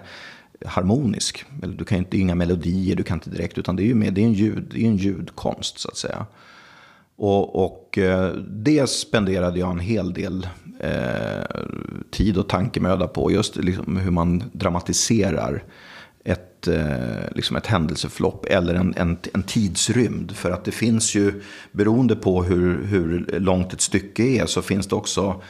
harmonisk. 0.66 1.44
Du 1.62 1.84
kan 1.84 1.98
inte, 1.98 2.18
inga 2.18 2.34
melodier, 2.34 2.96
du 2.96 3.02
kan 3.02 3.16
inte 3.16 3.30
direkt, 3.30 3.58
utan 3.58 3.76
det 3.76 3.82
är 3.82 3.86
ju 3.86 3.94
med, 3.94 4.14
det 4.14 4.20
är 4.20 4.24
en, 4.24 4.32
ljud, 4.32 4.68
det 4.70 4.82
är 4.82 4.86
en 4.86 4.96
ljudkonst 4.96 5.78
så 5.78 5.88
att 5.88 5.96
säga. 5.96 6.26
Och, 7.16 7.64
och 7.64 7.98
eh, 7.98 8.34
det 8.48 8.90
spenderade 8.90 9.58
jag 9.58 9.70
en 9.70 9.78
hel 9.78 10.12
del 10.12 10.48
eh, 10.80 11.60
tid 12.10 12.38
och 12.38 12.48
tankemöda 12.48 13.08
på. 13.08 13.32
Just 13.32 13.56
liksom 13.56 13.96
hur 13.96 14.10
man 14.10 14.44
dramatiserar 14.52 15.64
ett, 16.24 16.68
eh, 16.68 17.34
liksom 17.34 17.56
ett 17.56 17.66
händelseförlopp 17.66 18.46
eller 18.46 18.74
en, 18.74 18.94
en, 18.96 19.18
en, 19.34 19.42
tidsrymd. 19.42 20.36
För 20.36 20.50
att 20.50 20.64
det 20.64 20.72
finns 20.72 21.14
ju, 21.14 21.42
beroende 21.72 22.16
på 22.16 22.42
hur, 22.42 22.84
hur 22.84 23.38
långt 23.38 23.72
ett 23.72 23.80
stycke 23.80 24.22
är, 24.22 24.46
så 24.46 24.62
finns 24.62 24.86
det 24.86 24.94
också 24.94 25.40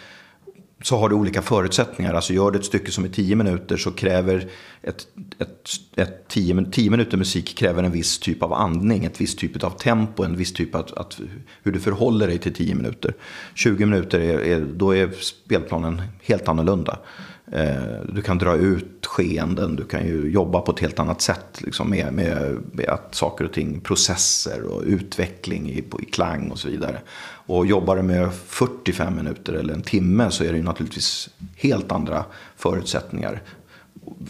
så 0.83 0.97
har 0.97 1.09
du 1.09 1.15
olika 1.15 1.43
förutsättningar. 1.43 2.15
Alltså 2.15 2.33
gör 2.33 2.50
du 2.50 2.59
ett 2.59 2.65
stycke 2.65 2.91
som 2.91 3.05
är 3.05 3.09
tio 3.09 3.37
minuter 3.37 3.77
så 3.77 3.91
kräver 3.91 4.49
ett, 4.83 5.07
ett, 5.39 5.71
ett 5.97 6.29
tio, 6.29 6.65
tio 6.71 6.91
minuter 6.91 7.17
musik 7.17 7.57
kräver 7.57 7.83
en 7.83 7.93
viss 7.93 8.19
typ 8.19 8.43
av 8.43 8.53
andning, 8.53 9.05
ett 9.05 9.21
visst 9.21 9.39
typ 9.39 9.65
av 9.65 9.71
tempo, 9.71 10.25
en 10.25 10.37
viss 10.37 10.53
typ 10.53 10.75
av 10.75 10.89
att, 10.97 11.21
hur 11.62 11.73
du 11.73 11.81
förhåller 11.81 12.27
dig 12.27 12.39
till 12.39 12.55
tio 12.55 12.75
minuter. 12.75 13.15
20 13.55 13.87
minuter, 13.87 14.21
är, 14.21 14.39
är, 14.41 14.61
då 14.61 14.97
är 14.97 15.11
spelplanen 15.11 16.03
helt 16.23 16.49
annorlunda. 16.49 16.99
Eh, 17.52 18.02
du 18.09 18.23
kan 18.23 18.38
dra 18.38 18.57
ut 18.57 19.07
skeenden, 19.07 19.76
du 19.76 19.85
kan 19.85 20.07
ju 20.07 20.30
jobba 20.30 20.61
på 20.61 20.73
ett 20.73 20.80
helt 20.80 20.99
annat 20.99 21.21
sätt 21.21 21.61
liksom 21.61 21.90
med, 21.90 22.12
med, 22.12 22.59
med 22.73 22.88
att 22.88 23.14
saker 23.14 23.45
och 23.45 23.52
ting, 23.52 23.80
processer 23.80 24.62
och 24.62 24.83
utveckling 24.83 25.71
i, 25.71 25.78
i 25.78 26.04
klang 26.04 26.50
och 26.50 26.59
så 26.59 26.69
vidare. 26.69 27.00
Och 27.23 27.66
jobbar 27.66 27.97
du 27.97 28.02
med 28.02 28.33
45 28.35 29.16
minuter 29.16 29.52
eller 29.52 29.75
en 29.75 29.83
timme 29.83 30.30
så 30.30 30.45
är 30.45 30.52
det 30.52 30.57
ju 30.57 30.62
naturligtvis 30.62 31.30
helt 31.57 31.92
andra 31.92 32.25
förutsättningar. 32.57 33.42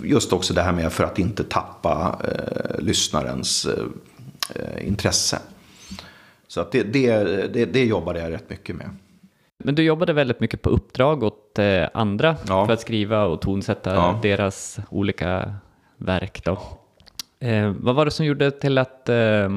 Just 0.03 0.33
också 0.33 0.55
det 0.55 0.63
här 0.63 0.73
med 0.73 0.93
för 0.93 1.05
att 1.05 1.19
inte 1.19 1.45
tappa 1.45 2.21
eh, 2.25 2.85
lyssnarens 2.85 3.67
eh, 3.67 3.85
eh 4.55 4.87
intresse. 4.87 5.39
Så 6.49 6.61
att 6.61 6.73
det, 6.73 6.83
det, 6.83 7.23
det, 7.53 7.65
det 7.65 7.85
jobbade 7.85 8.21
jag 8.21 8.33
rätt 8.33 8.51
mycket 8.51 8.77
med. 8.77 8.91
Men 9.65 9.75
du 9.75 9.83
jobbade 9.83 10.13
väldigt 10.13 10.41
mycket 10.41 10.63
på 10.63 10.71
uppdrag 10.71 11.23
åt 11.23 11.59
eh, 11.59 11.89
andra 11.95 12.37
ja. 12.49 12.67
för 12.67 12.73
att 12.73 12.81
skriva 12.81 13.25
och 13.25 13.41
tonsätta 13.41 13.95
ja. 13.95 14.19
deras 14.23 14.79
olika 14.91 15.55
verk. 15.97 16.45
Då. 16.45 16.59
Eh, 17.41 17.73
vad 17.79 17.95
var 17.95 18.05
det 18.05 18.11
som 18.11 18.27
gjorde 18.27 18.51
till 18.51 18.79
att 18.79 19.09
eh, 19.09 19.49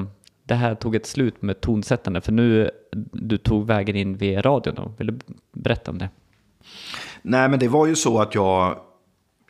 det 0.44 0.54
här 0.54 0.76
tog 0.76 0.96
ett 0.96 1.06
slut 1.06 1.42
med 1.42 1.62
tonsättande? 1.62 2.22
För 2.22 2.32
nu 2.32 2.72
du 3.12 3.38
tog 3.38 3.68
vägen 3.68 3.96
in 3.96 4.18
via 4.18 4.42
radion. 4.42 4.76
Då. 4.76 4.92
Vill 4.98 5.08
du 5.08 5.20
berätta 5.52 5.92
om 5.92 5.98
det? 5.98 6.10
Nej, 7.22 7.50
men 7.50 7.60
det 7.60 7.68
var 7.68 7.88
ju 7.88 7.96
så 7.96 8.22
att 8.22 8.36
jag, 8.36 8.78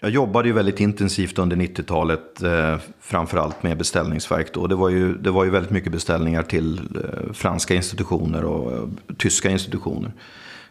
jag 0.04 0.12
jobbade 0.12 0.48
ju 0.48 0.54
väldigt 0.54 0.80
intensivt 0.80 1.40
under 1.40 1.58
90-talet, 1.58 2.42
eh, 2.42 2.78
framförallt 3.00 3.64
med 3.64 3.78
beställningsverk. 3.78 4.54
Då. 4.54 4.68
Det, 4.68 4.76
var 4.76 4.90
ju, 4.90 5.18
det 5.18 5.32
var 5.32 5.44
ju 5.44 5.50
väldigt 5.50 5.72
mycket 5.72 5.92
beställningar 5.92 6.44
till 6.44 6.80
eh, 6.80 7.34
franska 7.34 7.76
institutioner 7.76 8.44
och 8.44 8.72
eh, 8.72 8.88
tyska 9.18 9.50
institutioner. 9.50 10.12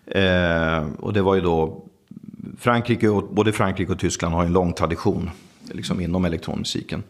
Eh, 0.07 0.87
och 0.99 1.13
det 1.13 1.23
var 1.23 1.35
ju 1.35 1.41
då, 1.41 1.85
Frankrike 2.59 3.09
och, 3.09 3.35
både 3.35 3.53
Frankrike 3.53 3.93
och 3.93 3.99
Tyskland 3.99 4.35
har 4.35 4.45
en 4.45 4.53
lång 4.53 4.73
tradition 4.73 5.31
liksom 5.71 6.01
inom 6.01 6.25
elektronmusiken. 6.25 7.03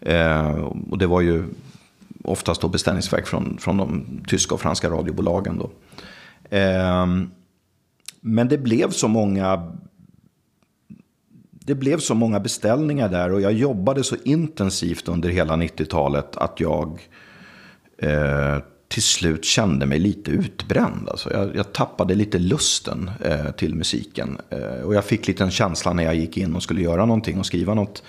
Eh, 0.00 0.64
och 0.90 0.98
det 0.98 1.06
var 1.06 1.20
ju 1.20 1.44
oftast 2.24 2.60
då 2.60 2.68
beställningsverk 2.68 3.26
från, 3.26 3.58
från 3.60 3.76
de 3.76 4.04
tyska 4.26 4.54
och 4.54 4.60
franska 4.60 4.90
radiobolagen. 4.90 5.58
Då. 5.58 5.70
Eh, 6.56 7.06
men 8.20 8.48
det 8.48 8.58
blev 8.58 8.90
så 8.90 9.08
många 9.08 9.72
det 11.70 11.74
blev 11.74 11.98
så 11.98 12.14
många 12.14 12.40
beställningar 12.40 13.08
där 13.08 13.32
och 13.32 13.40
jag 13.40 13.52
jobbade 13.52 14.04
så 14.04 14.16
intensivt 14.24 15.08
under 15.08 15.28
hela 15.28 15.56
90-talet 15.56 16.36
att 16.36 16.60
jag 16.60 17.08
eh, 17.98 18.58
till 18.88 19.02
slut 19.02 19.44
kände 19.44 19.86
mig 19.86 19.98
lite 19.98 20.30
utbränd. 20.30 21.08
Alltså 21.08 21.32
jag, 21.32 21.56
jag 21.56 21.72
tappade 21.72 22.14
lite 22.14 22.38
lusten 22.38 23.10
eh, 23.24 23.50
till 23.50 23.74
musiken. 23.74 24.38
Eh, 24.50 24.82
och 24.84 24.94
jag 24.94 25.04
fick 25.04 25.28
lite 25.28 25.44
en 25.44 25.50
känsla 25.50 25.92
när 25.92 26.02
jag 26.02 26.14
gick 26.14 26.36
in 26.36 26.56
och 26.56 26.62
skulle 26.62 26.82
göra 26.82 27.06
någonting 27.06 27.38
och 27.38 27.46
skriva 27.46 27.74
något. 27.74 28.02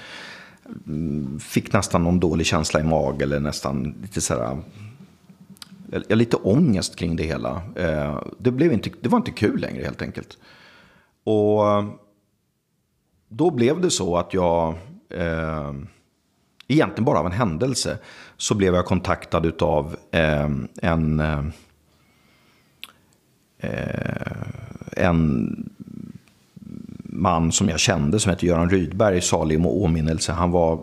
Mm, 0.87 1.39
fick 1.39 1.73
nästan 1.73 2.03
någon 2.03 2.19
dålig 2.19 2.45
känsla 2.45 2.79
i 2.79 2.83
magen 2.83 3.21
eller 3.21 3.39
nästan 3.39 3.95
lite 4.01 4.21
sådär. 4.21 4.57
Eh, 5.91 6.01
jag, 6.07 6.17
lite 6.17 6.37
ångest 6.37 6.95
kring 6.95 7.15
det 7.15 7.23
hela. 7.23 7.61
Eh, 7.75 8.19
det, 8.39 8.51
blev 8.51 8.73
inte, 8.73 8.89
det 9.01 9.09
var 9.09 9.17
inte 9.17 9.31
kul 9.31 9.59
längre 9.59 9.83
helt 9.83 10.01
enkelt. 10.01 10.37
Och 11.23 11.61
då 13.33 13.51
blev 13.51 13.81
det 13.81 13.89
så 13.91 14.17
att 14.17 14.33
jag 14.33 14.75
eh, 15.09 15.73
egentligen 16.67 17.05
bara 17.05 17.19
av 17.19 17.25
en 17.25 17.31
händelse, 17.31 17.97
så 18.37 18.55
blev 18.55 18.75
jag 18.75 18.85
kontaktad 18.85 19.63
av 19.63 19.95
eh, 20.11 20.49
en, 20.81 21.19
eh, 21.19 21.45
eh, 23.57 24.41
en 24.91 25.55
man 27.03 27.51
som 27.51 27.69
jag 27.69 27.79
kände 27.79 28.19
som 28.19 28.29
heter 28.29 28.47
Göran 28.47 28.69
Rydberg, 28.69 29.21
salig 29.21 29.65
åminnelse. 29.65 30.31
Han 30.31 30.51
var 30.51 30.73
eh, 30.73 30.79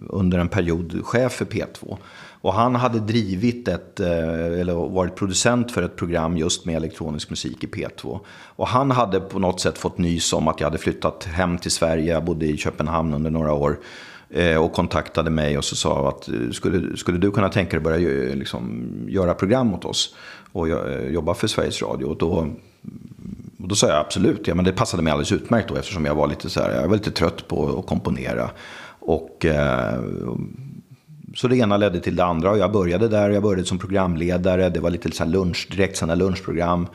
under 0.00 0.38
en 0.38 0.48
period 0.48 1.00
chef 1.04 1.32
för 1.32 1.44
P2. 1.44 1.98
Och 2.42 2.52
han 2.52 2.74
hade 2.74 3.00
drivit 3.00 3.68
ett, 3.68 4.00
eh, 4.00 4.60
eller 4.60 4.74
varit 4.74 5.16
producent 5.16 5.72
för 5.72 5.82
ett 5.82 5.96
program 5.96 6.36
just 6.36 6.64
med 6.64 6.76
elektronisk 6.76 7.30
musik 7.30 7.64
i 7.64 7.66
P2. 7.66 8.20
Och 8.56 8.68
han 8.68 8.90
hade 8.90 9.20
på 9.20 9.38
något 9.38 9.60
sätt 9.60 9.78
fått 9.78 9.98
nys 9.98 10.32
om 10.32 10.48
att 10.48 10.60
jag 10.60 10.66
hade 10.66 10.78
flyttat 10.78 11.24
hem 11.24 11.58
till 11.58 11.70
Sverige. 11.70 12.12
Jag 12.12 12.24
bodde 12.24 12.46
i 12.46 12.56
Köpenhamn 12.56 13.14
under 13.14 13.30
några 13.30 13.52
år. 13.52 13.78
Eh, 14.30 14.56
och 14.56 14.72
kontaktade 14.72 15.30
mig 15.30 15.58
och 15.58 15.64
så 15.64 15.76
sa 15.76 16.08
att 16.08 16.28
eh, 16.28 16.50
skulle, 16.52 16.96
skulle 16.96 17.18
du 17.18 17.30
kunna 17.30 17.48
tänka 17.48 17.70
dig 17.70 17.76
att 17.76 17.84
börja 17.84 18.34
liksom, 18.34 18.88
göra 19.08 19.34
program 19.34 19.74
åt 19.74 19.84
oss 19.84 20.14
och 20.52 20.68
jobba 21.10 21.34
för 21.34 21.46
Sveriges 21.46 21.82
Radio? 21.82 22.04
Och 22.04 22.16
då, 22.16 22.28
och 23.62 23.68
då 23.68 23.74
sa 23.74 23.88
jag 23.88 23.98
absolut, 23.98 24.46
ja, 24.46 24.54
men 24.54 24.64
det 24.64 24.72
passade 24.72 25.02
mig 25.02 25.10
alldeles 25.10 25.32
utmärkt 25.32 25.68
då 25.68 25.76
eftersom 25.76 26.04
jag 26.04 26.14
var 26.14 26.28
lite, 26.28 26.50
så 26.50 26.60
här, 26.60 26.70
jag 26.70 26.88
var 26.88 26.96
lite 26.96 27.10
trött 27.10 27.48
på 27.48 27.78
att 27.78 27.86
komponera. 27.86 28.50
Och, 29.00 29.46
så 31.34 31.48
det 31.48 31.56
ena 31.56 31.76
ledde 31.76 32.00
till 32.00 32.16
det 32.16 32.24
andra 32.24 32.50
och 32.50 32.58
jag 32.58 32.72
började 32.72 33.08
där. 33.08 33.30
Jag 33.30 33.42
började 33.42 33.64
som 33.64 33.78
programledare. 33.78 34.68
Det 34.68 34.80
var 34.80 34.90
lite 34.90 35.12
så 35.12 35.24
här 35.24 35.30
lunch, 35.30 35.68
direktsända 35.70 36.14
lunchprogram. 36.14 36.86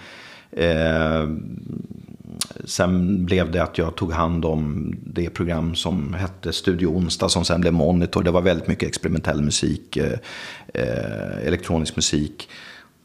Eh, 0.52 1.28
sen 2.66 3.26
blev 3.26 3.52
det 3.52 3.64
att 3.64 3.78
jag 3.78 3.96
tog 3.96 4.12
hand 4.12 4.46
om 4.46 4.94
det 5.06 5.30
program 5.30 5.76
som 5.76 6.14
hette 6.14 6.54
Studio 6.54 6.88
Onsdag 6.88 7.30
som 7.30 7.46
sen 7.46 7.62
blev 7.62 7.74
Monitor. 7.74 8.24
Det 8.24 8.32
var 8.32 8.42
väldigt 8.42 8.68
mycket 8.68 8.90
experimentell 8.90 9.42
musik, 9.42 9.98
eh, 9.98 10.20
eh 10.74 11.48
elektronisk 11.48 11.96
musik. 11.96 12.50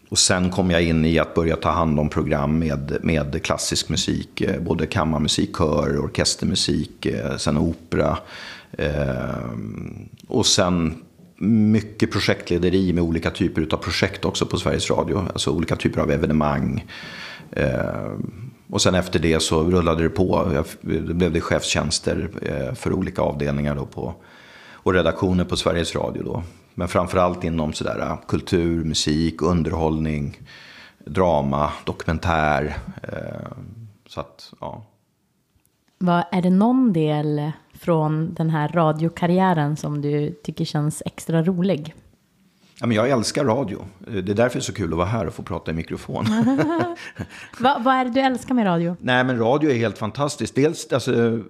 Och 0.08 0.18
sen 0.18 0.50
kom 0.50 0.70
jag 0.70 0.82
in 0.82 1.04
i 1.04 1.18
att 1.18 1.34
börja 1.34 1.56
ta 1.56 1.70
hand 1.70 2.00
om 2.00 2.08
program 2.08 2.58
med, 2.58 2.96
med 3.02 3.42
klassisk 3.42 3.88
musik. 3.88 4.40
Eh, 4.40 4.60
både 4.60 4.86
kammarmusik, 4.86 5.56
kör, 5.56 6.04
orkestermusik, 6.04 7.06
eh, 7.06 7.36
sen 7.36 7.58
opera. 7.58 8.18
Eh, 8.72 9.50
och 10.28 10.46
sen 10.46 10.94
mycket 11.42 12.12
projektlederi 12.12 12.92
med 12.92 13.04
olika 13.04 13.30
typer 13.30 13.68
av 13.72 13.76
projekt 13.76 14.24
också 14.24 14.46
på 14.46 14.56
Sveriges 14.56 14.90
Radio. 14.90 15.26
Alltså 15.32 15.50
olika 15.50 15.76
typer 15.76 16.00
av 16.00 16.10
evenemang. 16.10 16.84
Eh, 17.50 18.12
och 18.70 18.82
sen 18.82 18.94
efter 18.94 19.18
det 19.18 19.42
så 19.42 19.64
rullade 19.64 20.02
det 20.02 20.08
på. 20.08 20.48
Det 20.80 21.14
blev 21.14 21.32
det 21.32 21.40
chefstjänster 21.40 22.30
eh, 22.42 22.74
för 22.74 22.92
olika 22.92 23.22
avdelningar 23.22 23.74
då 23.74 23.86
på, 23.86 24.14
och 24.72 24.94
redaktioner 24.94 25.44
på 25.44 25.56
Sveriges 25.56 25.94
Radio. 25.94 26.22
Då. 26.22 26.42
Men 26.74 26.88
framförallt 26.88 27.44
inom 27.44 27.72
sådär, 27.72 28.00
eh, 28.00 28.18
kultur, 28.28 28.84
musik, 28.84 29.42
underhållning, 29.42 30.40
drama, 30.98 31.72
dokumentär. 31.84 32.76
Så 34.08 34.20
att, 34.20 34.52
ja. 34.60 34.84
Vad, 35.98 36.24
är 36.32 36.42
det 36.42 36.50
någon 36.50 36.92
del 36.92 37.52
från 37.82 38.34
den 38.34 38.50
här 38.50 38.68
radiokarriären 38.68 39.76
som 39.76 40.02
du 40.02 40.30
tycker 40.44 40.64
känns 40.64 41.02
extra 41.06 41.42
rolig? 41.42 41.94
Ja, 42.80 42.86
men 42.86 42.96
jag 42.96 43.10
älskar 43.10 43.44
radio. 43.44 43.84
Det 43.98 44.18
är 44.18 44.34
därför 44.34 44.58
det 44.58 44.60
är 44.60 44.60
så 44.60 44.72
kul 44.72 44.92
att 44.92 44.98
vara 44.98 45.06
här 45.06 45.26
och 45.26 45.34
få 45.34 45.42
prata 45.42 45.70
i 45.70 45.74
mikrofon. 45.74 46.24
Va, 47.60 47.76
vad 47.84 47.94
är 47.94 48.04
det 48.04 48.10
du 48.10 48.20
älskar 48.20 48.54
med 48.54 48.66
radio? 48.66 48.96
Nej, 49.00 49.24
men 49.24 49.38
radio 49.38 49.70
är 49.70 49.74
helt 49.74 49.98
fantastiskt. 49.98 50.54
Dels, 50.54 50.92
alltså, 50.92 51.40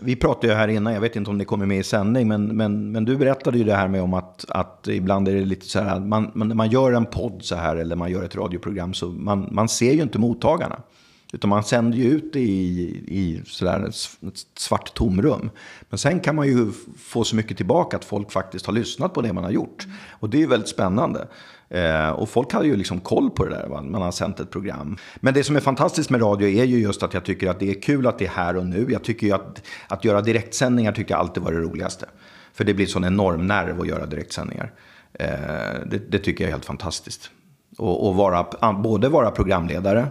vi 0.00 0.16
pratade 0.16 0.46
ju 0.46 0.58
här 0.58 0.68
innan, 0.68 0.92
jag 0.92 1.00
vet 1.00 1.16
inte 1.16 1.30
om 1.30 1.38
det 1.38 1.44
kommer 1.44 1.66
med 1.66 1.78
i 1.78 1.82
sändning, 1.82 2.28
men, 2.28 2.56
men, 2.56 2.92
men 2.92 3.04
du 3.04 3.16
berättade 3.16 3.58
ju 3.58 3.64
det 3.64 3.74
här 3.74 3.88
med 3.88 4.02
om 4.02 4.14
att, 4.14 4.44
att 4.48 4.88
ibland 4.88 5.28
är 5.28 5.34
det 5.34 5.44
lite 5.44 5.66
så 5.66 5.80
här, 5.80 6.00
man, 6.00 6.30
man, 6.34 6.56
man 6.56 6.70
gör 6.70 6.92
en 6.92 7.06
podd 7.06 7.40
så 7.42 7.54
här 7.54 7.76
eller 7.76 7.96
man 7.96 8.10
gör 8.10 8.22
ett 8.22 8.36
radioprogram 8.36 8.94
så 8.94 9.06
man, 9.06 9.48
man 9.50 9.68
ser 9.68 9.92
ju 9.92 10.02
inte 10.02 10.18
mottagarna. 10.18 10.82
Utan 11.32 11.50
man 11.50 11.64
sänder 11.64 11.98
ju 11.98 12.04
ut 12.04 12.32
det 12.32 12.40
i, 12.40 13.04
i 13.08 13.42
sådär 13.46 13.88
ett 13.88 14.46
svart 14.58 14.94
tomrum. 14.94 15.50
Men 15.88 15.98
sen 15.98 16.20
kan 16.20 16.36
man 16.36 16.46
ju 16.46 16.72
få 16.98 17.24
så 17.24 17.36
mycket 17.36 17.56
tillbaka 17.56 17.96
att 17.96 18.04
folk 18.04 18.32
faktiskt 18.32 18.66
har 18.66 18.72
lyssnat 18.72 19.14
på 19.14 19.22
det 19.22 19.32
man 19.32 19.44
har 19.44 19.50
gjort. 19.50 19.86
Och 20.10 20.30
det 20.30 20.36
är 20.36 20.40
ju 20.40 20.46
väldigt 20.46 20.68
spännande. 20.68 21.28
Eh, 21.68 22.10
och 22.10 22.28
folk 22.28 22.52
hade 22.52 22.66
ju 22.66 22.76
liksom 22.76 23.00
koll 23.00 23.30
på 23.30 23.44
det 23.44 23.50
där, 23.50 23.66
va? 23.66 23.82
man 23.82 24.02
har 24.02 24.12
sänt 24.12 24.40
ett 24.40 24.50
program. 24.50 24.96
Men 25.16 25.34
det 25.34 25.44
som 25.44 25.56
är 25.56 25.60
fantastiskt 25.60 26.10
med 26.10 26.22
radio 26.22 26.48
är 26.48 26.64
ju 26.64 26.78
just 26.78 27.02
att 27.02 27.14
jag 27.14 27.24
tycker 27.24 27.50
att 27.50 27.60
det 27.60 27.70
är 27.70 27.82
kul 27.82 28.06
att 28.06 28.18
det 28.18 28.24
är 28.24 28.30
här 28.30 28.56
och 28.56 28.66
nu. 28.66 28.86
Jag 28.90 29.04
tycker 29.04 29.26
ju 29.26 29.32
att, 29.32 29.62
att 29.88 30.04
göra 30.04 30.20
direktsändningar 30.20 30.92
tycker 30.92 31.14
jag 31.14 31.20
alltid 31.20 31.42
var 31.42 31.52
det 31.52 31.58
roligaste. 31.58 32.06
För 32.52 32.64
det 32.64 32.74
blir 32.74 32.86
sån 32.86 33.04
enorm 33.04 33.46
nerv 33.46 33.80
att 33.80 33.86
göra 33.86 34.06
direktsändningar. 34.06 34.72
Eh, 35.12 35.28
det, 35.86 36.10
det, 36.10 36.18
tycker 36.18 36.44
jag 36.44 36.48
är 36.48 36.52
helt 36.52 36.64
fantastiskt. 36.64 37.30
Och, 37.78 38.08
och 38.08 38.14
vara, 38.14 38.72
både 38.72 39.08
vara 39.08 39.30
programledare, 39.30 40.06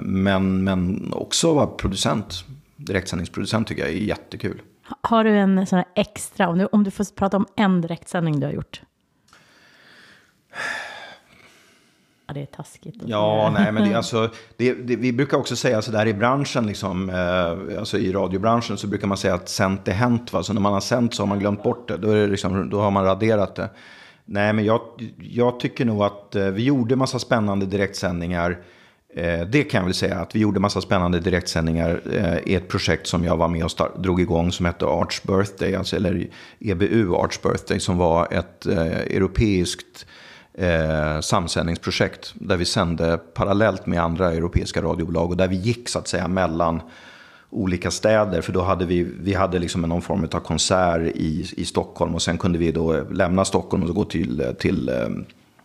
men, 0.00 0.64
men 0.64 1.12
också 1.12 1.54
vara 1.54 1.66
producent. 1.66 2.44
Direktsändningsproducent 2.76 3.68
tycker 3.68 3.82
jag 3.82 3.90
är 3.90 3.96
jättekul. 3.96 4.62
Har 5.00 5.24
du 5.24 5.30
en 5.30 5.66
sån 5.66 5.76
här 5.76 5.86
extra, 5.94 6.48
om 6.48 6.58
du, 6.58 6.66
om 6.66 6.84
du 6.84 6.90
får 6.90 7.14
prata 7.14 7.36
om 7.36 7.46
en 7.56 7.80
direktsändning 7.80 8.40
du 8.40 8.46
har 8.46 8.52
gjort? 8.52 8.82
Ja, 12.26 12.34
det 12.34 12.40
är 12.40 12.46
taskigt. 12.46 12.96
Ja, 13.06 13.50
nej, 13.54 13.72
men 13.72 13.88
det, 13.88 13.94
alltså, 13.96 14.30
det, 14.56 14.74
det, 14.74 14.96
vi 14.96 15.12
brukar 15.12 15.38
också 15.38 15.56
säga 15.56 15.82
så 15.82 15.92
där 15.92 16.06
i 16.06 16.14
branschen, 16.14 16.66
liksom, 16.66 17.10
eh, 17.10 17.78
alltså 17.78 17.98
i 17.98 18.12
radiobranschen, 18.12 18.78
så 18.78 18.86
brukar 18.86 19.06
man 19.06 19.16
säga 19.16 19.34
att 19.34 19.48
sänt 19.48 19.88
är 19.88 19.92
hänt. 19.92 20.32
Va? 20.32 20.42
Så 20.42 20.52
när 20.52 20.60
man 20.60 20.72
har 20.72 20.80
sänt 20.80 21.14
så 21.14 21.22
har 21.22 21.28
man 21.28 21.38
glömt 21.38 21.62
bort 21.62 21.88
det. 21.88 21.96
Då, 21.96 22.10
är 22.10 22.16
det 22.16 22.26
liksom, 22.26 22.70
då 22.70 22.80
har 22.80 22.90
man 22.90 23.04
raderat 23.04 23.54
det. 23.54 23.70
Nej, 24.24 24.52
men 24.52 24.64
jag, 24.64 24.80
jag 25.18 25.60
tycker 25.60 25.84
nog 25.84 26.02
att 26.02 26.36
eh, 26.36 26.44
vi 26.44 26.64
gjorde 26.64 26.96
massa 26.96 27.18
spännande 27.18 27.66
direktsändningar. 27.66 28.58
Eh, 29.14 29.46
det 29.46 29.64
kan 29.64 29.78
jag 29.78 29.84
väl 29.84 29.94
säga 29.94 30.18
att 30.18 30.34
vi 30.34 30.40
gjorde 30.40 30.60
massa 30.60 30.80
spännande 30.80 31.20
direktsändningar 31.20 32.00
eh, 32.12 32.52
i 32.52 32.54
ett 32.54 32.68
projekt 32.68 33.06
som 33.06 33.24
jag 33.24 33.36
var 33.36 33.48
med 33.48 33.64
och 33.64 33.70
start, 33.70 33.96
drog 33.96 34.20
igång 34.20 34.52
som 34.52 34.66
hette 34.66 34.86
Arts 34.86 35.22
Birthday, 35.22 35.74
alltså, 35.74 35.96
eller 35.96 36.28
EBU 36.60 37.14
Arts 37.14 37.42
Birthday, 37.42 37.80
som 37.80 37.98
var 37.98 38.28
ett 38.30 38.66
eh, 38.66 38.98
europeiskt 38.98 40.06
eh, 40.54 41.20
samsändningsprojekt 41.20 42.34
där 42.34 42.56
vi 42.56 42.64
sände 42.64 43.18
parallellt 43.34 43.86
med 43.86 44.02
andra 44.02 44.32
europeiska 44.32 44.82
radiobolag 44.82 45.30
och 45.30 45.36
där 45.36 45.48
vi 45.48 45.56
gick 45.56 45.88
så 45.88 45.98
att 45.98 46.08
säga 46.08 46.28
mellan 46.28 46.80
olika 47.50 47.90
städer. 47.90 48.40
För 48.40 48.52
då 48.52 48.62
hade 48.62 48.86
vi, 48.86 49.02
vi 49.20 49.34
hade 49.34 49.58
liksom 49.58 49.82
någon 49.82 50.02
form 50.02 50.28
av 50.32 50.40
konsert 50.40 51.00
i, 51.00 51.50
i 51.56 51.64
Stockholm 51.64 52.14
och 52.14 52.22
sen 52.22 52.38
kunde 52.38 52.58
vi 52.58 52.72
då 52.72 53.04
lämna 53.10 53.44
Stockholm 53.44 53.82
och 53.82 53.94
gå 53.94 54.04
till, 54.04 54.54
till 54.58 54.88
eh, 54.88 55.08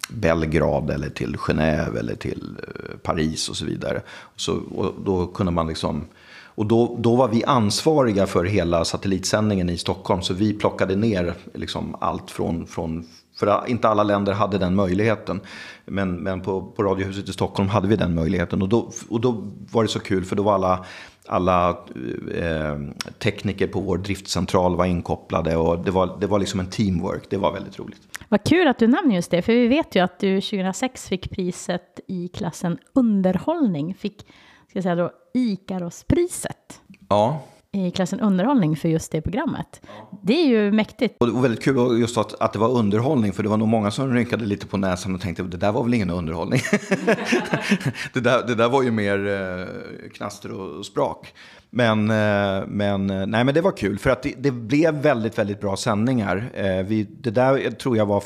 Belgrad 0.09 0.89
eller 0.89 1.09
till 1.09 1.35
Genève 1.37 1.99
eller 1.99 2.15
till 2.15 2.57
eh, 2.67 2.97
Paris 2.97 3.49
och 3.49 3.55
så 3.55 3.65
vidare. 3.65 4.01
Så, 4.35 4.53
och 4.75 4.93
då 5.05 5.27
kunde 5.27 5.51
man 5.51 5.67
liksom... 5.67 6.05
Och 6.55 6.65
då, 6.65 6.95
då 6.99 7.15
var 7.15 7.27
vi 7.27 7.43
ansvariga 7.43 8.27
för 8.27 8.45
hela 8.45 8.85
satellitsändningen 8.85 9.69
i 9.69 9.77
Stockholm. 9.77 10.21
Så 10.21 10.33
vi 10.33 10.53
plockade 10.53 10.95
ner 10.95 11.33
liksom 11.53 11.95
allt 11.99 12.31
från, 12.31 12.67
från 12.67 13.05
för 13.35 13.63
inte 13.67 13.89
alla 13.89 14.03
länder 14.03 14.33
hade 14.33 14.57
den 14.57 14.75
möjligheten. 14.75 15.41
Men, 15.85 16.15
men 16.15 16.41
på, 16.41 16.61
på 16.61 16.83
Radiohuset 16.83 17.29
i 17.29 17.33
Stockholm 17.33 17.69
hade 17.69 17.87
vi 17.87 17.95
den 17.95 18.15
möjligheten. 18.15 18.61
Och 18.61 18.69
då, 18.69 18.91
och 19.09 19.21
då 19.21 19.43
var 19.71 19.83
det 19.83 19.89
så 19.89 19.99
kul 19.99 20.25
för 20.25 20.35
då 20.35 20.43
var 20.43 20.53
alla, 20.53 20.85
alla 21.27 21.69
eh, 22.35 22.77
tekniker 23.19 23.67
på 23.67 23.79
vår 23.79 23.97
driftcentral 23.97 24.75
var 24.75 24.85
inkopplade. 24.85 25.55
Och 25.57 25.83
det 25.85 25.91
var, 25.91 26.17
det 26.19 26.27
var 26.27 26.39
liksom 26.39 26.59
en 26.59 26.69
teamwork. 26.69 27.29
Det 27.29 27.37
var 27.37 27.53
väldigt 27.53 27.79
roligt. 27.79 28.01
Vad 28.29 28.43
kul 28.43 28.67
att 28.67 28.79
du 28.79 28.87
nämner 28.87 29.15
just 29.15 29.31
det. 29.31 29.41
För 29.41 29.53
vi 29.53 29.67
vet 29.67 29.95
ju 29.95 29.99
att 30.03 30.19
du 30.19 30.41
2006 30.41 31.09
fick 31.09 31.31
priset 31.31 31.99
i 32.07 32.27
klassen 32.27 32.77
underhållning. 32.93 33.95
Fick, 33.95 34.21
ska 34.69 34.77
jag 34.77 34.83
säga 34.83 34.95
då, 34.95 35.11
Ikarospriset. 35.33 36.81
Ja 37.09 37.41
i 37.75 37.91
klassen 37.91 38.19
underhållning 38.19 38.75
för 38.75 38.89
just 38.89 39.11
det 39.11 39.21
programmet. 39.21 39.81
Det 40.21 40.33
är 40.33 40.47
ju 40.47 40.71
mäktigt. 40.71 41.15
Och 41.19 41.27
det 41.27 41.33
var 41.33 41.41
väldigt 41.41 41.63
kul 41.63 41.99
just 41.99 42.17
att, 42.17 42.41
att 42.41 42.53
det 42.53 42.59
var 42.59 42.69
underhållning, 42.69 43.33
för 43.33 43.43
det 43.43 43.49
var 43.49 43.57
nog 43.57 43.67
många 43.67 43.91
som 43.91 44.13
rynkade 44.13 44.45
lite 44.45 44.67
på 44.67 44.77
näsan 44.77 45.15
och 45.15 45.21
tänkte 45.21 45.43
det 45.43 45.57
där 45.57 45.71
var 45.71 45.83
väl 45.83 45.93
ingen 45.93 46.09
underhållning. 46.09 46.61
det, 48.13 48.19
där, 48.19 48.47
det 48.47 48.55
där 48.55 48.69
var 48.69 48.83
ju 48.83 48.91
mer 48.91 49.27
eh, 49.27 50.09
knaster 50.09 50.51
och 50.51 50.85
sprak. 50.85 51.33
Men, 51.69 52.09
eh, 52.09 52.67
men, 52.67 53.09
eh, 53.09 53.25
nej, 53.25 53.43
men 53.43 53.53
det 53.53 53.61
var 53.61 53.77
kul, 53.77 53.99
för 53.99 54.09
att 54.09 54.23
det, 54.23 54.33
det 54.37 54.51
blev 54.51 54.93
väldigt, 54.93 55.37
väldigt 55.37 55.61
bra 55.61 55.77
sändningar. 55.77 56.51
Eh, 56.53 56.83
vi, 56.85 57.03
det 57.03 57.31
där 57.31 57.71
tror 57.71 57.97
jag 57.97 58.05
var, 58.05 58.23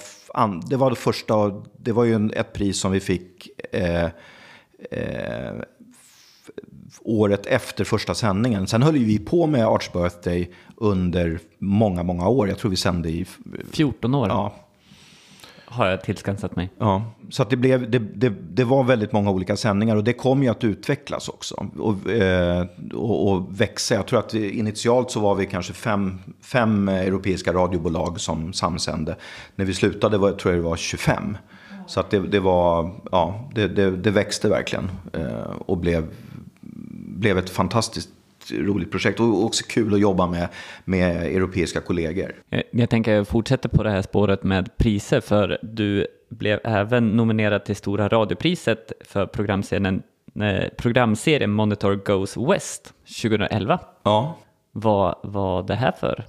det 0.70 0.76
var 0.76 0.90
det 0.90 0.96
första, 0.96 1.64
det 1.78 1.92
var 1.92 2.04
ju 2.04 2.14
en, 2.14 2.32
ett 2.34 2.54
pris 2.54 2.80
som 2.80 2.92
vi 2.92 3.00
fick 3.00 3.50
eh, 3.72 4.06
eh, 4.92 5.54
året 7.08 7.46
efter 7.46 7.84
första 7.84 8.16
sändningen. 8.16 8.68
Sen 8.68 8.84
höll 8.84 8.98
vi 8.98 9.20
på 9.20 9.48
med 9.48 9.68
Arts 9.68 9.94
Birthday 9.94 10.52
under 10.76 11.40
många, 11.60 12.04
många 12.04 12.28
år. 12.28 12.50
Jag 12.50 12.58
tror 12.58 12.72
vi 12.72 12.78
sände 12.78 13.10
i... 13.10 13.26
14 13.72 14.16
år 14.16 14.28
ja. 14.30 14.54
har 15.66 15.88
jag 15.88 16.02
tillskansat 16.02 16.56
mig. 16.56 16.70
Ja, 16.78 17.12
så 17.30 17.42
att 17.42 17.50
det, 17.50 17.56
blev, 17.56 17.92
det, 17.92 18.00
det, 18.00 18.30
det, 18.30 18.64
var 18.64 18.84
väldigt 18.84 19.12
många 19.12 19.32
olika 19.32 19.56
sändningar 19.56 19.96
och 19.96 20.04
det 20.04 20.14
kom 20.14 20.44
ju 20.44 20.50
att 20.50 20.64
utvecklas 20.64 21.30
också 21.30 21.66
och, 21.78 22.12
eh, 22.12 22.66
och, 22.94 23.32
och 23.32 23.62
växa. 23.62 23.96
Jag 23.96 24.08
tror 24.08 24.20
att 24.20 24.34
initialt 24.34 25.12
så 25.12 25.20
var 25.20 25.36
vi 25.36 25.46
kanske 25.46 25.74
fem, 25.74 26.20
fem 26.42 26.90
europeiska 26.90 27.54
radiobolag 27.54 28.20
som 28.20 28.54
samsände. 28.54 29.16
När 29.56 29.66
vi 29.66 29.74
slutade 29.74 30.18
var, 30.18 30.32
tror 30.32 30.54
jag 30.54 30.64
det 30.64 30.70
var 30.70 30.78
25. 30.78 31.38
Så 31.88 32.00
att 32.00 32.10
det, 32.10 32.20
det 32.20 32.40
var, 32.40 32.92
ja, 33.12 33.50
det, 33.56 33.68
det, 33.68 33.92
det 33.92 34.12
växte 34.12 34.50
verkligen 34.50 34.92
eh, 35.14 35.52
och 35.66 35.78
blev 35.78 36.08
blev 37.20 37.38
ett 37.38 37.50
fantastiskt 37.50 38.10
roligt 38.52 38.92
projekt 38.92 39.20
och 39.20 39.44
också 39.44 39.64
kul 39.68 39.94
att 39.94 40.00
jobba 40.00 40.28
med, 40.28 40.48
med 40.86 41.24
europeiska 41.26 41.82
kollegor. 41.82 42.36
Jag, 42.50 42.64
jag 42.72 42.90
tänker 42.90 43.24
fortsätta 43.24 43.70
på 43.70 43.84
det 43.84 43.90
här 43.90 44.02
spåret 44.02 44.44
med 44.44 44.78
priser 44.78 45.22
för 45.22 45.60
du 45.62 46.08
blev 46.30 46.60
även 46.64 47.08
nominerad 47.08 47.66
till 47.66 47.76
Stora 47.76 48.08
radiopriset 48.08 48.92
för 49.02 49.26
programserien, 49.26 50.04
eh, 50.42 50.70
programserien 50.78 51.52
Monitor 51.52 51.96
Goes 51.96 52.38
West 52.38 52.94
2011. 53.22 53.80
Ja. 54.04 54.38
Vad 54.72 55.16
var 55.24 55.64
det 55.64 55.76
här 55.76 55.92
för 55.92 56.26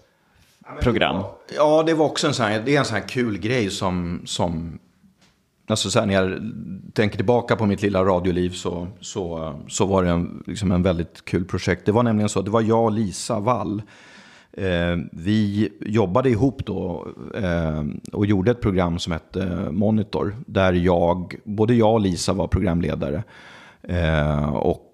program? 0.83 1.23
Ja, 1.57 1.83
det 1.87 1.95
var 1.95 2.07
också 2.07 2.27
en 2.27 2.35
sån 2.35 2.47
här, 2.47 2.63
det 2.65 2.75
är 2.75 2.79
en 2.79 2.85
sån 2.85 2.97
här 2.97 3.09
kul 3.09 3.39
grej 3.39 3.71
som, 3.71 4.23
som 4.25 4.79
Alltså 5.71 5.91
så 5.91 5.99
här, 5.99 6.07
när 6.07 6.15
jag 6.15 6.41
tänker 6.95 7.17
tillbaka 7.17 7.57
på 7.57 7.67
mitt 7.67 7.83
lilla 7.83 8.05
radioliv 8.05 8.51
så, 8.51 8.89
så, 9.01 9.55
så 9.69 9.87
var 9.87 10.05
det 10.05 10.11
en, 10.11 10.43
liksom 10.47 10.73
en 10.73 10.83
väldigt 10.83 11.25
kul 11.25 11.45
projekt. 11.45 11.87
Det 11.87 11.93
var 11.93 12.03
nämligen 12.03 12.29
så, 12.29 12.43
det 12.43 12.51
var 12.51 12.63
jag 12.63 12.85
och 12.85 12.93
Lisa 12.93 13.41
Wall. 13.41 13.83
Eh, 14.53 14.97
vi 15.13 15.69
jobbade 15.81 16.31
ihop 16.31 16.67
då 16.67 17.07
eh, 17.35 17.85
och 18.13 18.27
gjorde 18.27 18.51
ett 18.51 18.61
program 18.61 18.99
som 18.99 19.13
hette 19.13 19.43
eh, 19.43 19.71
Monitor. 19.71 20.37
Där 20.47 20.73
jag, 20.73 21.35
både 21.45 21.75
jag 21.75 21.93
och 21.93 22.01
Lisa 22.01 22.33
var 22.33 22.47
programledare. 22.47 23.25
Eh, 23.83 24.49
och 24.49 24.88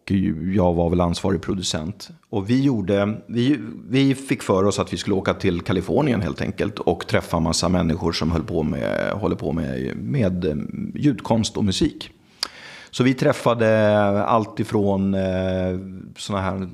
jag 0.55 0.75
var 0.75 0.90
väl 0.90 1.01
ansvarig 1.01 1.43
producent. 1.43 2.11
Och 2.31 2.51
vi, 2.51 2.62
gjorde, 2.62 3.17
vi, 3.27 3.59
vi 3.88 4.14
fick 4.14 4.43
för 4.43 4.64
oss 4.64 4.79
att 4.79 4.93
vi 4.93 4.97
skulle 4.97 5.17
åka 5.17 5.35
till 5.35 5.61
Kalifornien 5.61 6.23
helt 6.23 6.40
enkelt 6.40 6.79
och 6.79 7.07
träffa 7.07 7.40
massa 7.40 7.69
människor 7.69 8.12
som 8.12 8.33
höll 8.33 8.43
på 8.43 8.62
med, 8.62 9.11
håller 9.12 9.37
på 9.37 9.53
med, 9.53 9.97
med 9.97 10.45
eh, 10.45 10.55
ljudkonst 10.95 11.57
och 11.57 11.64
musik. 11.64 12.11
Så 12.90 13.05
vi 13.05 13.14
träffade 13.14 13.99
allt 14.25 14.61
ifrån 14.61 15.14
eh, 15.14 15.79
sådana 16.17 16.43
här 16.43 16.69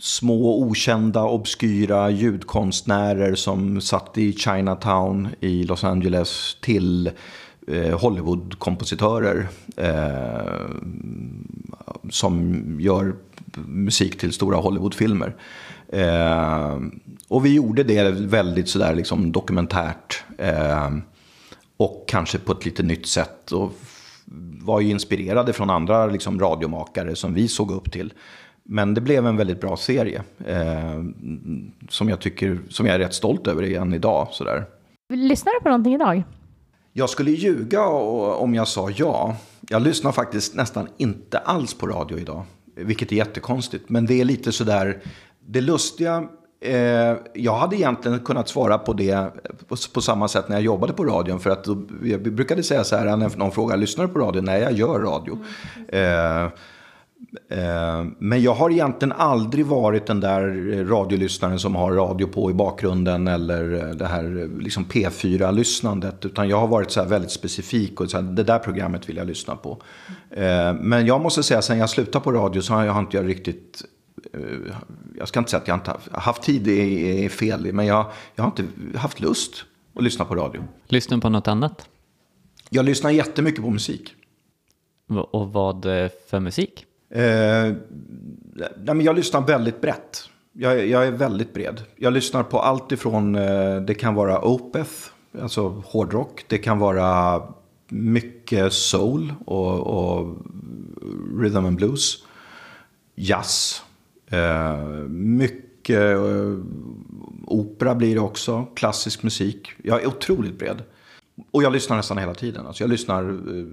små 0.00 0.62
okända 0.62 1.22
obskyra 1.22 2.10
ljudkonstnärer 2.10 3.34
som 3.34 3.80
satt 3.80 4.18
i 4.18 4.32
Chinatown 4.32 5.28
i 5.40 5.64
Los 5.64 5.84
Angeles 5.84 6.56
till 6.60 7.06
eh, 7.06 7.12
Eh, 7.70 8.00
Hollywood-kompositörer 8.00 9.48
eh, 9.76 10.68
som 12.10 12.62
gör 12.80 13.14
musik 13.66 14.18
till 14.18 14.32
stora 14.32 14.56
Hollywoodfilmer. 14.56 15.34
Eh, 15.88 16.78
och 17.28 17.46
vi 17.46 17.54
gjorde 17.54 17.82
det 17.82 18.10
väldigt 18.10 18.68
sådär 18.68 18.94
liksom 18.94 19.32
dokumentärt. 19.32 20.24
Eh, 20.38 20.90
och 21.76 22.04
kanske 22.08 22.38
på 22.38 22.52
ett 22.52 22.64
lite 22.64 22.82
nytt 22.82 23.06
sätt. 23.06 23.52
Och 23.52 23.72
var 24.62 24.80
ju 24.80 24.90
inspirerade 24.90 25.52
från 25.52 25.70
andra 25.70 26.06
liksom, 26.06 26.40
radiomakare 26.40 27.16
som 27.16 27.34
vi 27.34 27.48
såg 27.48 27.70
upp 27.70 27.92
till. 27.92 28.12
Men 28.62 28.94
det 28.94 29.00
blev 29.00 29.26
en 29.26 29.36
väldigt 29.36 29.60
bra 29.60 29.76
serie. 29.76 30.22
Eh, 30.46 31.04
som 31.88 32.08
jag 32.08 32.20
tycker, 32.20 32.58
som 32.68 32.86
jag 32.86 32.94
är 32.94 32.98
rätt 32.98 33.14
stolt 33.14 33.46
över 33.46 33.62
än 33.76 33.94
idag. 33.94 34.28
Sådär. 34.30 34.64
Lyssnar 35.12 35.52
du 35.52 35.60
på 35.60 35.68
någonting 35.68 35.94
idag? 35.94 36.22
Jag 36.98 37.10
skulle 37.10 37.30
ljuga 37.30 37.86
om 37.86 38.54
jag 38.54 38.68
sa 38.68 38.90
ja. 38.90 39.36
Jag 39.68 39.82
lyssnar 39.82 40.12
faktiskt 40.12 40.54
nästan 40.54 40.88
inte 40.96 41.38
alls 41.38 41.74
på 41.74 41.86
radio 41.86 42.18
idag. 42.18 42.44
Vilket 42.74 43.12
är 43.12 43.16
jättekonstigt. 43.16 43.88
Men 43.88 44.06
det 44.06 44.20
är 44.20 44.24
lite 44.24 44.52
sådär, 44.52 45.02
det 45.46 45.60
lustiga 45.60 46.28
Eh, 46.60 47.16
jag 47.34 47.54
hade 47.54 47.76
egentligen 47.76 48.20
kunnat 48.20 48.48
svara 48.48 48.78
på 48.78 48.92
det 48.92 49.32
på, 49.68 49.76
på, 49.92 50.00
samma 50.00 50.28
sätt 50.28 50.48
när 50.48 50.56
jag 50.56 50.62
jobbade 50.62 50.92
på 50.92 51.04
radion. 51.04 51.40
För 51.40 51.50
att 51.50 51.64
då, 51.64 51.82
jag 52.02 52.22
brukade 52.22 52.62
säga 52.62 52.84
så 52.84 52.96
här 52.96 53.16
när 53.16 53.36
någon 53.36 53.52
frågar, 53.52 53.76
lyssnar 53.76 54.06
du 54.06 54.12
på 54.12 54.18
radio? 54.18 54.42
Nej, 54.42 54.60
jag 54.60 54.72
gör 54.72 55.00
radio. 55.00 55.38
Eh, 55.88 56.42
eh, 56.42 56.48
men 58.18 58.42
jag 58.42 58.54
har 58.54 58.70
egentligen 58.70 59.12
aldrig 59.12 59.66
varit 59.66 60.06
den 60.06 60.20
där 60.20 60.44
radiolyssnaren 60.84 61.58
som 61.58 61.76
har 61.76 61.92
radio 61.92 62.26
på 62.26 62.50
i 62.50 62.54
bakgrunden 62.54 63.28
eller 63.28 63.94
det 63.94 64.06
här 64.06 64.50
liksom 64.60 64.84
P4-lyssnandet. 64.84 66.24
Utan 66.24 66.48
jag 66.48 66.60
har 66.60 66.66
varit 66.66 66.90
så 66.90 67.04
väldigt 67.04 67.30
specifik 67.30 68.00
och 68.00 68.10
så 68.10 68.16
här, 68.16 68.24
det 68.24 68.42
där 68.42 68.58
programmet 68.58 69.08
vill 69.08 69.16
jag 69.16 69.26
lyssna 69.26 69.56
på. 69.56 69.82
Eh, 70.30 70.74
men 70.80 71.06
jag 71.06 71.20
måste 71.20 71.42
säga, 71.42 71.62
sen 71.62 71.78
jag 71.78 71.90
slutade 71.90 72.24
på 72.24 72.32
radio 72.32 72.60
så 72.60 72.74
har 72.74 72.84
jag 72.84 72.98
inte 72.98 73.16
jag 73.16 73.28
riktigt 73.28 73.84
Eh, 74.32 74.74
jag 75.18 75.28
ska 75.28 75.38
inte 75.38 75.50
säga 75.50 75.60
att 75.60 75.68
jag 75.68 75.76
inte 75.76 75.90
har 75.90 76.20
haft 76.20 76.42
tid, 76.42 76.62
det 76.62 77.24
är 77.24 77.28
fel, 77.28 77.72
men 77.72 77.86
jag, 77.86 78.06
jag 78.34 78.44
har 78.44 78.50
inte 78.50 78.98
haft 78.98 79.20
lust 79.20 79.64
att 79.94 80.02
lyssna 80.02 80.24
på 80.24 80.34
radio. 80.34 80.64
Lyssnar 80.86 81.16
du 81.16 81.20
på 81.20 81.28
något 81.28 81.48
annat? 81.48 81.88
Jag 82.70 82.84
lyssnar 82.84 83.10
jättemycket 83.10 83.62
på 83.62 83.70
musik. 83.70 84.14
Och 85.08 85.52
vad 85.52 85.86
eh, 85.86 86.10
för 86.30 86.40
musik? 86.40 86.84
Eh, 87.10 87.72
nej, 88.76 88.94
men 88.94 89.00
jag 89.00 89.16
lyssnar 89.16 89.46
väldigt 89.46 89.80
brett. 89.80 90.28
Jag, 90.52 90.86
jag, 90.86 91.06
är 91.06 91.10
väldigt 91.10 91.54
bred. 91.54 91.82
Jag 91.96 92.12
lyssnar 92.12 92.42
på 92.42 92.60
allt 92.60 92.92
ifrån, 92.92 93.34
eh, 93.34 93.76
det 93.80 93.94
kan 93.94 94.14
vara 94.14 94.44
Opeth, 94.44 94.92
alltså 95.42 95.82
hårdrock. 95.86 96.44
Det 96.48 96.58
kan 96.58 96.78
vara 96.78 97.42
mycket 97.88 98.72
soul 98.72 99.34
och, 99.46 99.80
och 99.80 100.36
rhythm 101.40 101.66
and 101.66 101.76
blues. 101.76 102.24
Jazz. 103.14 103.82
Eh, 104.26 104.76
mycket 105.08 106.16
eh, 106.16 106.54
opera 107.46 107.94
blir 107.94 108.14
det 108.14 108.20
också, 108.20 108.66
klassisk 108.74 109.22
musik. 109.22 109.72
Jag 109.82 110.02
är 110.02 110.06
otroligt 110.06 110.58
bred. 110.58 110.82
Och 111.50 111.62
jag 111.62 111.72
lyssnar 111.72 111.96
nästan 111.96 112.18
hela 112.18 112.34
tiden. 112.34 112.66
Alltså 112.66 112.82
jag 112.82 112.90
lyssnar 112.90 113.24
eh, 113.30 113.66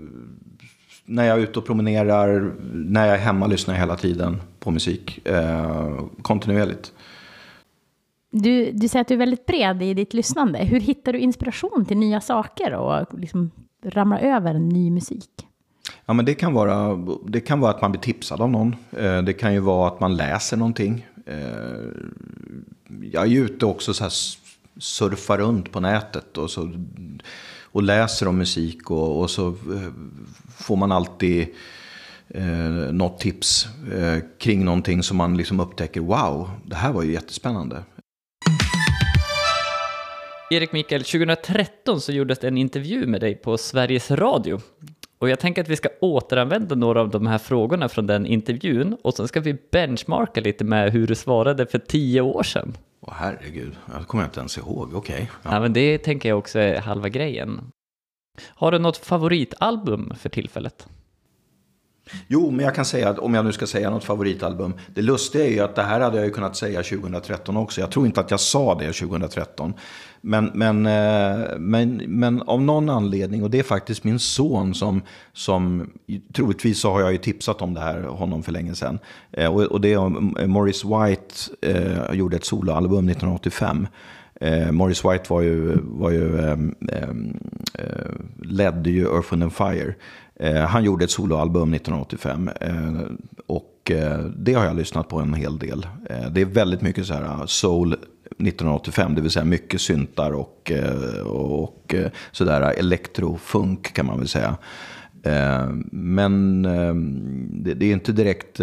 när 1.05 1.25
jag 1.25 1.37
är 1.37 1.43
ute 1.43 1.59
och 1.59 1.65
promenerar, 1.65 2.53
när 2.73 3.05
jag 3.05 3.15
är 3.15 3.19
hemma 3.19 3.47
lyssnar 3.47 3.73
jag 3.73 3.79
hela 3.79 3.95
tiden 3.95 4.41
på 4.59 4.71
musik. 4.71 5.27
Eh, 5.27 5.99
kontinuerligt. 6.21 6.93
Du, 8.31 8.71
du 8.71 8.87
säger 8.87 9.01
att 9.01 9.07
du 9.07 9.13
är 9.13 9.19
väldigt 9.19 9.45
bred 9.45 9.83
i 9.83 9.93
ditt 9.93 10.13
lyssnande. 10.13 10.59
Hur 10.59 10.79
hittar 10.79 11.13
du 11.13 11.19
inspiration 11.19 11.85
till 11.85 11.97
nya 11.97 12.21
saker 12.21 12.73
och 12.73 13.19
liksom 13.19 13.51
ramlar 13.83 14.19
över 14.19 14.53
ny 14.53 14.91
musik? 14.91 15.29
Ja, 16.05 16.13
men 16.13 16.25
det 16.25 16.33
kan, 16.33 16.53
vara, 16.53 16.99
det 17.27 17.39
kan 17.39 17.59
vara 17.59 17.71
att 17.71 17.81
man 17.81 17.91
blir 17.91 18.01
tipsad 18.01 18.41
av 18.41 18.49
någon. 18.49 18.75
Eh, 18.91 19.21
det 19.21 19.33
kan 19.33 19.53
ju 19.53 19.59
vara 19.59 19.87
att 19.87 19.99
man 19.99 20.15
läser 20.15 20.57
någonting. 20.57 21.07
Eh, 21.25 21.35
jag 23.11 23.23
är 23.23 23.27
ju 23.27 23.45
ute 23.45 23.65
också 23.65 23.93
så 23.93 24.03
här 24.03 24.13
surfar 24.77 25.37
runt 25.37 25.71
på 25.71 25.79
nätet 25.79 26.37
och, 26.37 26.51
så, 26.51 26.71
och 27.75 27.83
läser 27.83 28.27
om 28.27 28.37
musik 28.37 28.91
och, 28.91 29.19
och 29.19 29.29
så 29.29 29.47
eh, 29.47 29.91
får 30.57 30.75
man 30.75 30.91
alltid 30.91 31.47
eh, 32.27 32.45
något 32.91 33.19
tips 33.19 33.67
eh, 33.93 34.23
kring 34.39 34.65
någonting 34.65 35.03
som 35.03 35.17
man 35.17 35.37
liksom 35.37 35.59
upptäcker. 35.59 36.01
Wow, 36.01 36.49
det 36.65 36.75
här 36.75 36.91
var 36.91 37.03
ju 37.03 37.13
jättespännande. 37.13 37.83
Erik 40.51 40.71
Mikael, 40.71 41.03
2013 41.03 42.01
så 42.01 42.11
gjordes 42.11 42.39
det 42.39 42.47
en 42.47 42.57
intervju 42.57 43.05
med 43.05 43.21
dig 43.21 43.35
på 43.35 43.57
Sveriges 43.57 44.11
Radio 44.11 44.59
och 45.19 45.29
jag 45.29 45.39
tänker 45.39 45.61
att 45.61 45.69
vi 45.69 45.75
ska 45.75 45.89
återanvända 46.01 46.75
några 46.75 47.01
av 47.01 47.09
de 47.09 47.27
här 47.27 47.37
frågorna 47.37 47.89
från 47.89 48.07
den 48.07 48.25
intervjun 48.25 48.97
och 49.01 49.13
sen 49.13 49.27
ska 49.27 49.39
vi 49.39 49.57
benchmarka 49.71 50.41
lite 50.41 50.63
med 50.63 50.91
hur 50.91 51.07
du 51.07 51.15
svarade 51.15 51.65
för 51.65 51.79
tio 51.79 52.21
år 52.21 52.43
sedan. 52.43 52.77
Åh 53.07 53.13
herregud, 53.17 53.77
det 53.85 54.05
kommer 54.05 54.23
jag 54.23 54.27
inte 54.27 54.39
ens 54.39 54.57
ihåg. 54.57 54.93
Okej. 54.93 55.15
Okay. 55.15 55.27
Ja. 55.43 55.53
ja. 55.53 55.59
men 55.59 55.73
det 55.73 55.97
tänker 55.97 56.29
jag 56.29 56.37
också 56.37 56.59
är 56.59 56.79
halva 56.79 57.09
grejen. 57.09 57.71
Har 58.43 58.71
du 58.71 58.79
något 58.79 58.97
favoritalbum 58.97 60.13
för 60.19 60.29
tillfället? 60.29 60.87
Jo, 62.27 62.51
men 62.51 62.65
jag 62.65 62.75
kan 62.75 62.85
säga 62.85 63.09
att 63.09 63.19
om 63.19 63.33
jag 63.33 63.45
nu 63.45 63.51
ska 63.51 63.67
säga 63.67 63.89
något 63.89 64.03
favoritalbum. 64.03 64.73
Det 64.87 65.01
lustiga 65.01 65.45
är 65.45 65.49
ju 65.49 65.59
att 65.59 65.75
det 65.75 65.83
här 65.83 65.99
hade 65.99 66.17
jag 66.17 66.25
ju 66.25 66.31
kunnat 66.31 66.55
säga 66.55 66.83
2013 66.83 67.57
också. 67.57 67.81
Jag 67.81 67.91
tror 67.91 68.05
inte 68.05 68.19
att 68.19 68.31
jag 68.31 68.39
sa 68.39 68.75
det 68.75 68.93
2013. 68.93 69.73
Men, 70.27 70.51
men, 70.53 70.85
eh, 70.85 71.57
men, 71.57 72.01
men 72.07 72.41
av 72.41 72.61
någon 72.61 72.89
anledning, 72.89 73.43
och 73.43 73.49
det 73.49 73.59
är 73.59 73.63
faktiskt 73.63 74.03
min 74.03 74.19
son 74.19 74.73
som, 74.73 75.01
som 75.33 75.89
troligtvis 76.33 76.79
så 76.79 76.91
har 76.91 77.01
jag 77.01 77.11
ju 77.11 77.17
tipsat 77.17 77.61
om 77.61 77.73
det 77.73 77.79
här 77.79 78.01
honom 78.01 78.43
för 78.43 78.51
länge 78.51 78.75
sedan. 78.75 78.99
Eh, 79.31 79.55
och, 79.55 79.61
och 79.61 79.81
det 79.81 79.93
är 79.93 80.47
Morris 80.47 80.83
eh, 80.83 81.03
White 81.03 81.35
eh, 81.61 82.15
gjorde 82.15 82.35
ett 82.35 82.45
soloalbum 82.45 83.09
1985. 83.09 83.87
Eh, 84.41 84.71
Morris 84.71 85.05
White 85.05 85.23
var 85.27 85.41
ju, 85.41 85.77
var 85.83 86.11
ju 86.11 86.39
eh, 86.39 86.57
eh, 86.89 87.15
ledde 88.41 88.89
ju 88.89 89.03
Earth 89.03 89.33
and 89.33 89.53
Fire. 89.53 89.93
Eh, 90.35 90.61
han 90.61 90.83
gjorde 90.83 91.05
ett 91.05 91.11
soloalbum 91.11 91.73
1985. 91.73 92.49
och 93.45 93.91
det 94.37 94.53
har 94.53 94.65
jag 94.65 94.75
lyssnat 94.75 95.07
på 95.09 95.19
en 95.19 95.33
hel 95.33 95.59
del. 95.59 95.87
det 96.31 96.41
är 96.41 96.45
väldigt 96.45 96.81
mycket 96.81 97.05
så 97.05 97.13
här 97.13 97.45
soul 97.45 97.95
1985, 98.31 99.15
det 99.15 99.21
vill 99.21 99.31
säga 99.31 99.45
mycket 99.45 99.81
syntar 99.81 100.31
och, 100.31 100.71
eh, 100.71 101.27
och 101.27 101.95
eh, 101.95 102.11
sådär 102.31 102.61
elektrofunk 102.61 103.93
kan 103.93 104.05
man 104.05 104.19
väl 104.19 104.27
säga. 104.27 104.57
Eh, 105.23 105.67
men 105.91 106.61
det 107.63 107.85
är 107.85 107.91
inte 107.93 108.11
direkt 108.11 108.59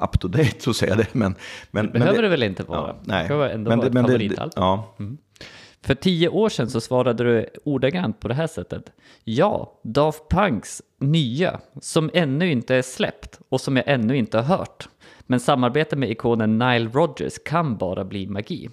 up 0.00 0.20
to 0.20 0.28
date 0.28 0.50
att 0.70 0.76
säga 0.76 0.94
det. 0.94 1.14
Men, 1.14 1.34
men, 1.70 1.86
det 1.86 1.92
behöver 1.92 2.12
men 2.12 2.16
det, 2.16 2.22
det 2.22 2.28
väl 2.28 2.42
inte 2.42 2.62
vara? 2.62 2.78
Ja, 2.78 2.96
nej. 3.04 3.22
Det 3.22 3.28
kan 3.28 3.40
ändå 3.40 3.68
men, 3.68 3.78
vara 3.78 3.88
ett 3.88 3.94
men 3.94 4.04
favoritalbum. 4.04 4.52
Ja. 4.56 4.94
Mm. 4.98 5.18
För 5.86 5.94
tio 5.94 6.28
år 6.28 6.48
sedan 6.48 6.70
så 6.70 6.80
svarade 6.80 7.24
du 7.24 7.46
ordagrant 7.64 8.20
på 8.20 8.28
det 8.28 8.34
här 8.34 8.46
sättet. 8.46 8.92
Ja, 9.24 9.80
Daft 9.82 10.28
Punks 10.30 10.82
nya, 11.00 11.60
som 11.80 12.10
ännu 12.14 12.50
inte 12.50 12.74
är 12.74 12.82
släppt 12.82 13.40
och 13.48 13.60
som 13.60 13.76
jag 13.76 13.88
ännu 13.88 14.16
inte 14.16 14.38
har 14.38 14.44
hört. 14.44 14.88
Men 15.26 15.40
samarbete 15.40 15.96
med 15.96 16.10
ikonen 16.10 16.58
Nile 16.58 16.90
Rodgers 16.92 17.38
kan 17.44 17.76
bara 17.76 18.04
bli 18.04 18.26
magi. 18.26 18.68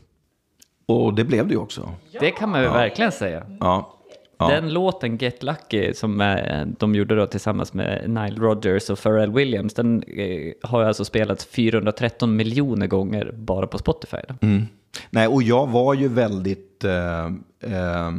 Och 0.86 1.14
det 1.14 1.24
blev 1.24 1.48
det 1.48 1.54
ju 1.54 1.60
också. 1.60 1.90
Det 2.20 2.32
kan 2.32 2.50
man 2.50 2.62
ju 2.62 2.68
ja. 2.68 2.74
verkligen 2.74 3.12
säga. 3.12 3.46
Ja. 3.60 4.00
Ja. 4.38 4.48
Den 4.48 4.74
låten 4.74 5.18
Get 5.18 5.44
Lucky 5.44 5.94
som 5.94 6.22
eh, 6.22 6.66
de 6.66 6.96
gjorde 6.96 7.16
då 7.16 7.26
tillsammans 7.26 7.74
med 7.74 8.10
Nile 8.10 8.36
Rodgers 8.40 8.90
och 8.90 9.04
Pharrell 9.04 9.32
Williams, 9.32 9.74
den 9.74 10.04
eh, 10.04 10.54
har 10.64 10.84
alltså 10.84 11.06
spelats 11.06 11.46
413 11.46 12.36
miljoner 12.36 12.88
gånger 12.88 13.32
bara 13.38 13.68
på 13.68 13.78
Spotify. 13.78 14.18
Mm. 14.42 14.66
Nej, 15.10 15.28
och 15.28 15.44
jag 15.44 15.68
var 15.68 15.94
ju 15.94 16.08
väldigt... 16.08 16.84
Eh, 16.84 17.26
eh, 17.60 18.12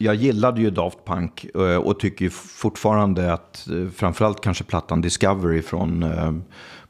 jag 0.00 0.14
gillade 0.14 0.60
ju 0.60 0.70
Daft 0.70 0.98
Punk 1.04 1.44
eh, 1.44 1.76
och 1.76 2.00
tycker 2.00 2.28
fortfarande 2.30 3.32
att 3.32 3.68
eh, 3.68 3.88
framförallt 3.88 4.40
kanske 4.40 4.64
plattan 4.64 5.00
Discovery 5.00 5.62
från 5.62 6.04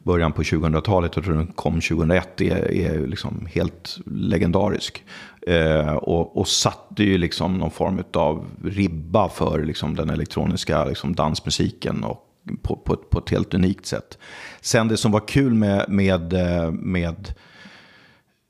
början 0.08 0.32
på 0.32 0.42
2000-talet, 0.42 1.16
jag 1.16 1.24
tror 1.24 1.34
den 1.34 1.46
kom 1.46 1.80
2001, 1.80 2.40
är, 2.40 2.72
är 2.72 3.06
liksom 3.06 3.48
helt 3.54 3.98
legendarisk. 4.06 5.04
Eh, 5.46 5.94
och, 5.94 6.36
och 6.36 6.48
satte 6.48 7.04
ju 7.04 7.18
liksom 7.18 7.58
någon 7.58 7.70
form 7.70 8.02
av 8.12 8.44
ribba 8.64 9.28
för 9.28 9.64
liksom 9.64 9.96
den 9.96 10.10
elektroniska 10.10 10.84
liksom 10.84 11.14
dansmusiken 11.14 12.04
och 12.04 12.24
på, 12.62 12.76
på, 12.76 12.96
på 12.96 13.18
ett 13.18 13.30
helt 13.30 13.54
unikt 13.54 13.86
sätt. 13.86 14.18
Sen 14.60 14.88
det 14.88 14.96
som 14.96 15.12
var 15.12 15.28
kul 15.28 15.54
med, 15.54 15.84
med, 15.88 16.32
eh, 16.32 16.70
med 16.70 17.34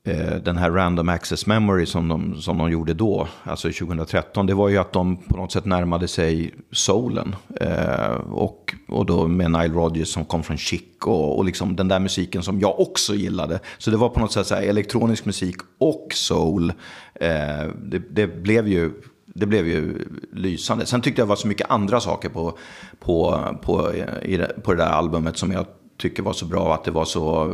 Eh, 0.09 0.35
den 0.35 0.57
här 0.57 0.71
random 0.71 1.09
access 1.09 1.45
memory 1.45 1.85
som 1.85 2.07
de, 2.07 2.41
som 2.41 2.57
de 2.57 2.71
gjorde 2.71 2.93
då, 2.93 3.27
alltså 3.43 3.67
2013, 3.67 4.45
det 4.45 4.53
var 4.53 4.69
ju 4.69 4.77
att 4.77 4.93
de 4.93 5.17
på 5.17 5.37
något 5.37 5.51
sätt 5.51 5.65
närmade 5.65 6.07
sig 6.07 6.53
soulen. 6.71 7.35
Eh, 7.61 8.13
och, 8.31 8.75
och 8.87 9.05
då 9.05 9.27
med 9.27 9.51
Nile 9.51 9.73
Rodgers 9.73 10.07
som 10.07 10.25
kom 10.25 10.43
från 10.43 10.57
Chic 10.57 10.81
och, 11.05 11.37
och 11.37 11.45
liksom 11.45 11.75
den 11.75 11.87
där 11.87 11.99
musiken 11.99 12.43
som 12.43 12.59
jag 12.59 12.79
också 12.79 13.15
gillade. 13.15 13.59
Så 13.77 13.91
det 13.91 13.97
var 13.97 14.09
på 14.09 14.19
något 14.19 14.31
sätt 14.31 14.47
så 14.47 14.55
här, 14.55 14.61
elektronisk 14.61 15.25
musik 15.25 15.55
och 15.77 16.07
soul. 16.13 16.73
Eh, 17.15 17.67
det, 17.83 17.99
det, 18.09 18.27
blev 18.27 18.67
ju 18.67 18.91
det 19.25 19.45
blev 19.45 19.67
ju 19.67 20.07
lysande. 20.33 20.85
Sen 20.85 21.01
tyckte 21.01 21.21
jag 21.21 21.27
det 21.27 21.29
var 21.29 21.35
så 21.35 21.47
mycket 21.47 21.71
andra 21.71 21.99
saker 21.99 22.29
på, 22.29 22.57
på, 22.99 23.43
på, 23.61 23.93
i 24.21 24.37
det, 24.37 24.63
på 24.63 24.73
det 24.73 24.83
där 24.83 24.89
albumet 24.89 25.37
som 25.37 25.51
jag 25.51 25.65
tycker 25.97 26.23
var 26.23 26.33
så 26.33 26.45
bra. 26.45 26.73
Att 26.73 26.83
det 26.83 26.91
var 26.91 27.05
så 27.05 27.53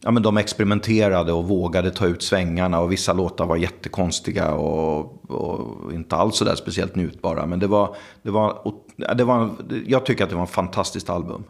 ja, 0.00 0.10
men 0.10 0.22
de 0.22 0.36
experimenterade 0.36 1.32
och 1.32 1.48
vågade 1.48 1.90
ta 1.90 2.06
ut 2.06 2.22
svängarna 2.22 2.80
och 2.80 2.92
vissa 2.92 3.12
låtar 3.12 3.46
var 3.46 3.56
jättekonstiga 3.56 4.54
och, 4.54 5.30
och 5.30 5.92
inte 5.92 6.16
alls 6.16 6.36
så 6.36 6.44
där 6.44 6.54
speciellt 6.54 6.96
njutbara. 6.96 7.46
Men 7.46 7.58
det 7.58 7.66
var, 7.66 7.96
det 8.22 8.30
var, 8.30 8.74
det 9.16 9.24
var, 9.24 9.50
jag 9.86 10.06
tycker 10.06 10.24
att 10.24 10.30
det 10.30 10.36
var 10.36 10.44
ett 10.44 10.50
fantastiskt 10.50 11.10
album. 11.10 11.44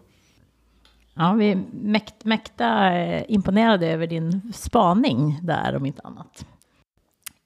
Ja, 1.14 1.32
vi 1.32 1.52
är 1.52 1.64
mäkt, 1.72 2.24
mäkta 2.24 2.92
eh, 2.92 3.24
imponerade 3.28 3.86
över 3.86 4.06
din 4.06 4.52
spaning 4.54 5.40
där 5.42 5.76
om 5.76 5.86
inte 5.86 6.02
annat. 6.02 6.46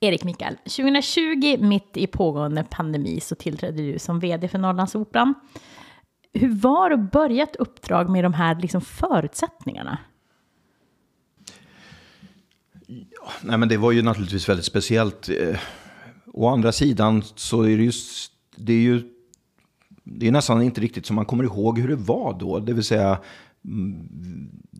Erik 0.01 0.25
Mikael, 0.25 0.57
2020 0.57 1.57
mitt 1.61 1.97
i 1.97 2.07
pågående 2.07 2.65
pandemi 2.71 3.21
så 3.21 3.35
tillträdde 3.35 3.83
du 3.93 3.99
som 3.99 4.21
vd 4.21 4.49
för 4.49 4.59
Norrlandsoperan. 4.59 5.35
Hur 6.33 6.55
var 6.55 6.91
det 6.91 6.95
att 6.95 7.13
börja 7.13 7.43
ett 7.43 7.57
uppdrag 7.57 8.09
med 8.09 8.25
de 8.25 8.35
här 8.35 8.61
liksom 8.61 8.81
förutsättningarna? 8.81 9.99
Ja, 13.25 13.33
nej 13.43 13.59
men 13.59 13.69
det 13.69 13.77
var 13.77 13.93
ju 13.93 14.03
naturligtvis 14.03 14.49
väldigt 14.49 14.67
speciellt. 14.67 15.29
Eh, 15.29 15.59
å 16.33 16.49
andra 16.49 16.73
sidan 16.73 17.23
så 17.35 17.63
är 17.63 17.77
det 17.77 17.83
ju, 17.83 17.93
det 18.57 18.73
är 18.73 18.81
ju 18.81 19.03
det 20.05 20.29
är 20.29 20.33
nästan 20.33 20.63
inte 20.63 20.81
riktigt 20.81 21.07
som 21.07 21.17
man 21.17 21.25
kommer 21.25 21.45
ihåg 21.45 21.79
hur 21.79 21.89
det 21.89 21.97
var 21.97 22.37
då. 22.41 22.59
Det 22.59 22.73
vill 22.73 22.85
säga, 22.85 23.19
mm, 23.65 24.09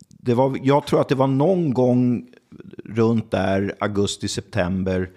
det 0.09 0.33
var, 0.33 0.57
jag 0.63 0.87
tror 0.87 1.01
att 1.01 1.09
det 1.09 1.15
var 1.15 1.27
någon 1.27 1.73
gång 1.73 2.27
runt 2.85 3.31
där 3.31 3.75
augusti-september 3.79 5.09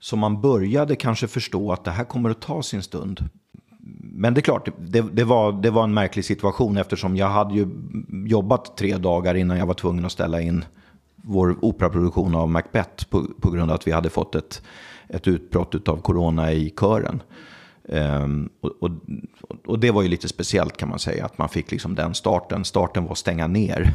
som 0.00 0.18
man 0.18 0.40
började 0.40 0.96
kanske 0.96 1.28
förstå 1.28 1.72
att 1.72 1.84
det 1.84 1.90
här 1.90 2.04
kommer 2.04 2.30
att 2.30 2.40
ta 2.40 2.62
sin 2.62 2.82
stund. 2.82 3.28
Men 4.00 4.34
det 4.34 4.40
är 4.40 4.42
klart, 4.42 4.68
det, 4.78 5.00
det, 5.12 5.24
var, 5.24 5.52
det 5.52 5.70
var 5.70 5.84
en 5.84 5.94
märklig 5.94 6.24
situation 6.24 6.76
eftersom 6.76 7.16
jag 7.16 7.28
hade 7.28 7.54
ju 7.54 7.68
jobbat 8.26 8.76
tre 8.76 8.96
dagar 8.96 9.34
innan 9.34 9.58
jag 9.58 9.66
var 9.66 9.74
tvungen 9.74 10.04
att 10.04 10.12
ställa 10.12 10.40
in 10.40 10.64
vår 11.22 11.64
operaproduktion 11.64 12.34
av 12.34 12.50
Macbeth 12.50 13.08
på, 13.08 13.24
på 13.40 13.50
grund 13.50 13.70
av 13.70 13.74
att 13.74 13.86
vi 13.86 13.92
hade 13.92 14.10
fått 14.10 14.34
ett, 14.34 14.62
ett 15.08 15.28
utbrott 15.28 15.88
av 15.88 15.96
corona 15.96 16.52
i 16.52 16.70
kören. 16.80 17.22
Um, 17.84 18.50
och, 18.60 18.70
och, 18.80 18.90
och, 19.66 19.78
det 19.78 19.90
var 19.90 20.02
ju 20.02 20.08
lite 20.08 20.28
speciellt 20.28 20.76
kan 20.76 20.88
man 20.88 20.98
säga, 20.98 21.24
att 21.24 21.38
man 21.38 21.48
fick 21.48 21.70
liksom 21.70 21.94
den 21.94 22.14
starten. 22.14 22.64
Starten 22.64 23.04
var 23.04 23.12
att 23.12 23.18
stänga 23.18 23.46
ner 23.46 23.94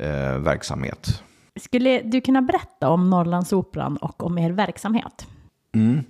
uh, 0.00 0.38
verksamhet. 0.38 1.22
Skulle 1.60 2.02
du 2.02 2.20
kunna 2.20 2.42
berätta 2.42 2.88
om 2.88 3.10
Norrlandsoperan 3.10 3.96
och 3.96 4.22
om 4.22 4.38
er 4.38 4.50
verksamhet? 4.50 5.26
Mm. 5.74 6.04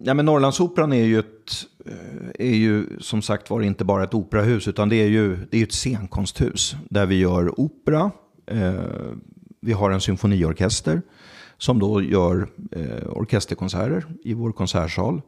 Ja, 0.00 0.14
men 0.14 0.26
Norrlandsoperan 0.26 0.92
är 0.92 1.04
ju, 1.04 1.18
ett, 1.18 1.52
eh, 1.86 2.46
är 2.46 2.54
ju 2.54 2.86
som 3.00 3.22
sagt 3.22 3.50
var 3.50 3.60
inte 3.60 3.84
bara 3.84 4.04
ett 4.04 4.14
operahus, 4.14 4.68
utan 4.68 4.88
det 4.88 4.96
är 4.96 5.08
ju 5.08 5.36
det 5.50 5.58
är 5.58 5.62
ett 5.62 5.72
scenkonsthus 5.72 6.76
där 6.90 7.06
vi 7.06 7.18
gör 7.18 7.60
opera. 7.60 8.10
Eh, 8.46 8.74
vi 9.60 9.72
har 9.72 9.90
en 9.90 10.00
symfoniorkester 10.00 11.02
som 11.58 11.78
då 11.78 12.02
gör 12.02 12.48
eh, 12.72 13.08
orkesterkonserter 13.08 14.06
i 14.24 14.34
vår 14.34 14.52
konsertsal. 14.52 15.22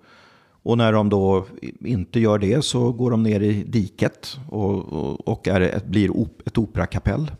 Och 0.63 0.79
när 0.79 0.93
de 0.93 1.09
då 1.09 1.47
inte 1.81 2.21
gör 2.21 2.39
det 2.39 2.65
så 2.65 2.93
går 2.93 3.11
de 3.11 3.23
ner 3.23 3.41
i 3.41 3.63
diket 3.63 4.39
och, 4.49 4.93
och, 4.93 5.29
och 5.29 5.49
är 5.49 5.61
ett, 5.61 5.87
blir 5.87 6.17
op, 6.17 6.43
ett 6.47 6.59
operakapell. 6.59 7.31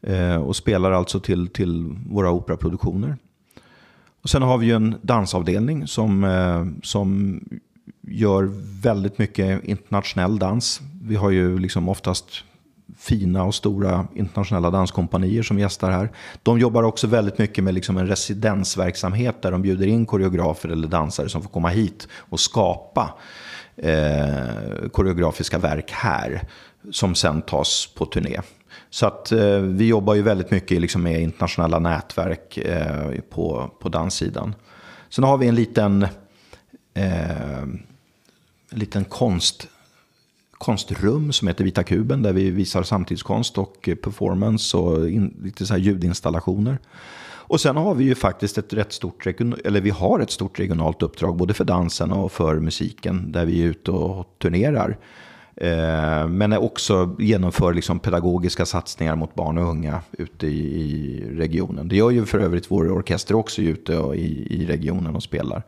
Eh, 0.00 0.36
och 0.36 0.56
spelar 0.56 0.92
alltså 0.92 1.20
till, 1.20 1.48
till 1.48 1.96
våra 2.10 2.30
operaproduktioner. 2.30 3.16
Och 4.22 4.30
sen 4.30 4.42
har 4.42 4.58
vi 4.58 4.66
ju 4.66 4.72
en 4.72 4.94
dansavdelning 5.02 5.86
som, 5.86 6.24
eh, 6.24 6.66
som 6.82 7.40
gör 8.00 8.50
väldigt 8.82 9.18
mycket 9.18 9.64
internationell 9.64 10.38
dans. 10.38 10.80
Vi 11.02 11.16
har 11.16 11.30
ju 11.30 11.58
liksom 11.58 11.88
oftast 11.88 12.44
fina 12.96 13.44
och 13.44 13.54
stora 13.54 14.06
internationella 14.14 14.70
danskompanier 14.70 15.42
som 15.42 15.58
gästar 15.58 15.90
här. 15.90 16.10
De 16.42 16.58
jobbar 16.58 16.82
också 16.82 17.06
väldigt 17.06 17.38
mycket 17.38 17.64
med 17.64 17.74
liksom 17.74 17.96
en 17.96 18.06
residensverksamhet 18.06 19.42
där 19.42 19.50
de 19.50 19.62
bjuder 19.62 19.86
in 19.86 20.06
koreografer 20.06 20.68
eller 20.68 20.88
dansare 20.88 21.28
som 21.28 21.42
får 21.42 21.50
komma 21.50 21.68
hit 21.68 22.08
och 22.12 22.40
skapa 22.40 23.14
eh, 23.76 24.88
koreografiska 24.92 25.58
verk 25.58 25.90
här 25.90 26.42
som 26.90 27.14
sen 27.14 27.42
tas 27.42 27.86
på 27.94 28.06
turné. 28.06 28.40
Så 28.90 29.06
att 29.06 29.32
eh, 29.32 29.58
vi 29.58 29.86
jobbar 29.86 30.14
ju 30.14 30.22
väldigt 30.22 30.50
mycket 30.50 30.80
liksom, 30.80 31.02
med 31.02 31.22
internationella 31.22 31.78
nätverk 31.78 32.58
eh, 32.58 33.20
på, 33.30 33.70
på 33.80 33.88
danssidan. 33.88 34.54
Sen 35.08 35.24
har 35.24 35.38
vi 35.38 35.48
en 35.48 35.54
liten, 35.54 36.02
eh, 36.94 37.62
en 37.62 37.86
liten 38.70 39.04
konst 39.04 39.68
konstrum 40.58 41.32
som 41.32 41.48
heter 41.48 41.64
Vita 41.64 41.82
kuben 41.82 42.22
där 42.22 42.32
vi 42.32 42.50
visar 42.50 42.82
samtidskonst 42.82 43.58
och 43.58 43.88
performance 44.02 44.76
och 44.76 45.10
in, 45.10 45.40
lite 45.42 45.66
så 45.66 45.74
här 45.74 45.80
ljudinstallationer. 45.80 46.78
Och 47.48 47.60
sen 47.60 47.76
har 47.76 47.94
vi 47.94 48.04
ju 48.04 48.14
faktiskt 48.14 48.58
ett 48.58 48.72
rätt 48.72 48.92
stort, 48.92 49.26
eller 49.26 49.80
vi 49.80 49.90
har 49.90 50.20
ett 50.20 50.30
stort 50.30 50.60
regionalt 50.60 51.02
uppdrag 51.02 51.36
både 51.36 51.54
för 51.54 51.64
dansen 51.64 52.12
och 52.12 52.32
för 52.32 52.60
musiken 52.60 53.32
där 53.32 53.44
vi 53.44 53.62
är 53.62 53.66
ute 53.66 53.90
och 53.90 54.34
turnerar. 54.38 54.98
Eh, 55.60 56.28
men 56.28 56.52
också 56.52 57.16
genomför 57.18 57.74
liksom 57.74 57.98
pedagogiska 57.98 58.66
satsningar 58.66 59.16
mot 59.16 59.34
barn 59.34 59.58
och 59.58 59.68
unga 59.70 60.00
ute 60.12 60.46
i, 60.46 61.24
regionen. 61.36 61.88
Det 61.88 61.96
gör 61.96 62.10
ju 62.10 62.26
för 62.26 62.38
övrigt 62.38 62.70
vår 62.70 62.92
orkester 62.92 63.34
också 63.34 63.62
ute 63.62 63.92
i 63.92 64.66
regionen 64.68 65.16
och 65.16 65.22
spelar. 65.22 65.62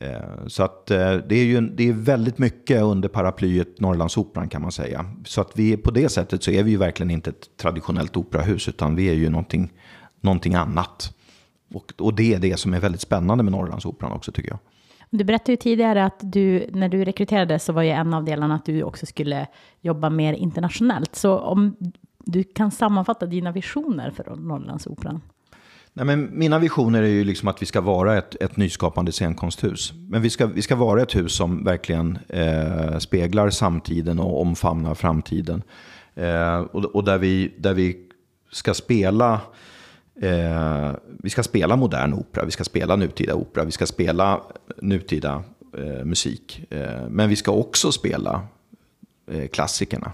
Eh, 0.00 0.46
så 0.46 0.62
att 0.62 0.90
eh, 0.90 1.14
det 1.14 1.34
är 1.34 1.44
ju 1.44 1.60
det 1.60 1.88
är 1.88 1.92
väldigt 1.92 2.38
mycket 2.38 2.82
under 2.82 3.08
paraplyet 3.08 3.80
Norrlandsoperan 3.80 4.48
kan 4.48 4.62
man 4.62 4.72
säga. 4.72 5.04
Så 5.24 5.40
att 5.40 5.52
vi 5.54 5.76
på 5.76 5.90
det 5.90 6.08
sättet 6.08 6.42
så 6.42 6.50
är 6.50 6.62
vi 6.62 6.70
ju 6.70 6.76
verkligen 6.76 7.10
inte 7.10 7.30
ett 7.30 7.56
traditionellt 7.56 8.16
operahus 8.16 8.68
utan 8.68 8.96
vi 8.96 9.08
är 9.08 9.14
ju 9.14 9.30
någonting, 9.30 9.72
någonting 10.20 10.54
annat. 10.54 11.14
Och, 11.74 11.92
och 11.98 12.14
det 12.14 12.34
är 12.34 12.38
det 12.38 12.58
som 12.58 12.74
är 12.74 12.80
väldigt 12.80 13.00
spännande 13.00 13.44
med 13.44 13.52
Norrlandsoperan 13.52 14.12
också 14.12 14.32
tycker 14.32 14.50
jag. 14.50 14.58
Du 15.10 15.24
berättade 15.24 15.52
ju 15.52 15.56
tidigare 15.56 16.04
att 16.04 16.18
du, 16.20 16.70
när 16.72 16.88
du 16.88 17.04
rekryterades 17.04 17.64
så 17.64 17.72
var 17.72 17.82
ju 17.82 17.90
en 17.90 18.14
av 18.14 18.24
delarna 18.24 18.54
att 18.54 18.64
du 18.64 18.82
också 18.82 19.06
skulle 19.06 19.46
jobba 19.80 20.10
mer 20.10 20.32
internationellt. 20.32 21.14
Så 21.14 21.38
om 21.38 21.76
du 22.18 22.44
kan 22.44 22.70
sammanfatta 22.70 23.26
dina 23.26 23.52
visioner 23.52 24.10
för 24.10 24.36
Norrlandsoperan? 24.36 25.20
Nej, 25.92 26.06
men 26.06 26.38
mina 26.38 26.58
visioner 26.58 27.02
är 27.02 27.06
ju 27.06 27.24
liksom 27.24 27.48
att 27.48 27.62
vi 27.62 27.66
ska 27.66 27.80
vara 27.80 28.18
ett, 28.18 28.42
ett 28.42 28.56
nyskapande 28.56 29.12
scenkonsthus. 29.12 29.92
Men 30.08 30.22
vi 30.22 30.30
ska, 30.30 30.46
vi 30.46 30.62
ska 30.62 30.76
vara 30.76 31.02
ett 31.02 31.16
hus 31.16 31.32
som 31.36 31.64
verkligen 31.64 32.18
eh, 32.28 32.98
speglar 32.98 33.50
samtiden 33.50 34.18
och 34.18 34.40
omfamnar 34.40 34.94
framtiden. 34.94 35.62
Eh, 36.14 36.58
och, 36.58 36.84
och 36.84 37.04
där, 37.04 37.18
vi, 37.18 37.54
där 37.58 37.74
vi 37.74 37.96
ska 38.52 38.74
spela 38.74 39.40
Eh, 40.22 40.92
vi 41.22 41.30
ska 41.30 41.42
spela 41.42 41.76
modern 41.76 42.12
opera, 42.12 42.44
vi 42.44 42.50
ska 42.50 42.64
spela 42.64 42.96
nutida 42.96 43.34
opera, 43.34 43.64
vi 43.64 43.70
ska 43.70 43.86
spela 43.86 44.40
nutida 44.76 45.42
eh, 45.78 46.04
musik. 46.04 46.64
Eh, 46.70 47.08
men 47.08 47.28
vi 47.28 47.36
ska 47.36 47.52
också 47.52 47.92
spela 47.92 48.42
eh, 49.30 49.48
klassikerna. 49.48 50.12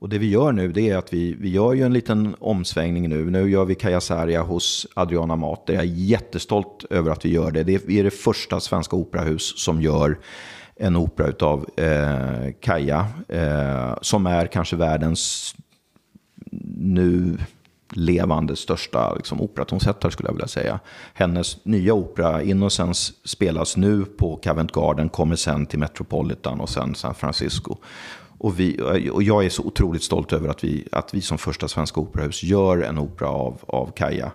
Och 0.00 0.08
det 0.08 0.18
vi 0.18 0.30
gör 0.30 0.52
nu 0.52 0.72
det 0.72 0.90
är 0.90 0.96
att 0.96 1.12
vi, 1.12 1.34
vi 1.34 1.48
gör 1.48 1.72
ju 1.72 1.82
en 1.82 1.92
liten 1.92 2.34
omsvängning 2.38 3.08
nu. 3.08 3.30
Nu 3.30 3.50
gör 3.50 3.64
vi 3.64 3.74
Kajasaria 3.74 4.42
hos 4.42 4.86
Adriana 4.94 5.36
Mater. 5.36 5.74
Jag 5.74 5.82
är 5.82 5.86
jättestolt 5.86 6.84
över 6.90 7.10
att 7.10 7.24
vi 7.24 7.32
gör 7.32 7.50
det. 7.50 7.62
det 7.62 7.74
är, 7.74 7.80
vi 7.86 8.00
är 8.00 8.04
det 8.04 8.10
första 8.10 8.60
svenska 8.60 8.96
operahus 8.96 9.64
som 9.64 9.82
gör 9.82 10.18
en 10.76 10.96
opera 10.96 11.46
av 11.46 11.66
eh, 11.76 12.52
Kaja. 12.60 13.06
Eh, 13.28 13.94
som 14.02 14.26
är 14.26 14.46
kanske 14.46 14.76
världens 14.76 15.54
nu 16.76 17.38
levande 17.92 18.56
största 18.56 19.14
liksom, 19.14 19.40
operatonsättare 19.40 20.12
skulle 20.12 20.28
jag 20.28 20.34
vilja 20.34 20.48
säga. 20.48 20.80
Hennes 21.14 21.64
nya 21.64 21.94
opera 21.94 22.42
Innocence 22.42 23.12
spelas 23.24 23.76
nu 23.76 24.04
på 24.04 24.36
Covent 24.36 24.72
Garden, 24.72 25.08
kommer 25.08 25.36
sen 25.36 25.66
till 25.66 25.78
Metropolitan 25.78 26.60
och 26.60 26.68
sen 26.68 26.94
San 26.94 27.14
Francisco. 27.14 27.76
Och, 28.40 28.60
vi, 28.60 28.80
och 29.12 29.22
jag 29.22 29.44
är 29.44 29.48
så 29.48 29.62
otroligt 29.62 30.02
stolt 30.02 30.32
över 30.32 30.48
att 30.48 30.64
vi, 30.64 30.88
att 30.92 31.14
vi 31.14 31.20
som 31.20 31.38
första 31.38 31.68
svenska 31.68 32.00
operahus 32.00 32.42
gör 32.42 32.78
en 32.78 32.98
opera 32.98 33.28
av, 33.28 33.58
av 33.66 33.92
Kaja. 33.96 34.32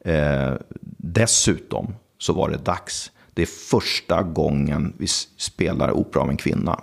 Eh, 0.00 0.52
dessutom 0.98 1.94
så 2.18 2.32
var 2.32 2.48
det 2.48 2.56
dags. 2.56 3.10
Det 3.34 3.42
är 3.42 3.46
första 3.46 4.22
gången 4.22 4.92
vi 4.98 5.06
spelar 5.36 5.90
opera 5.90 6.22
av 6.22 6.30
en 6.30 6.36
kvinna 6.36 6.80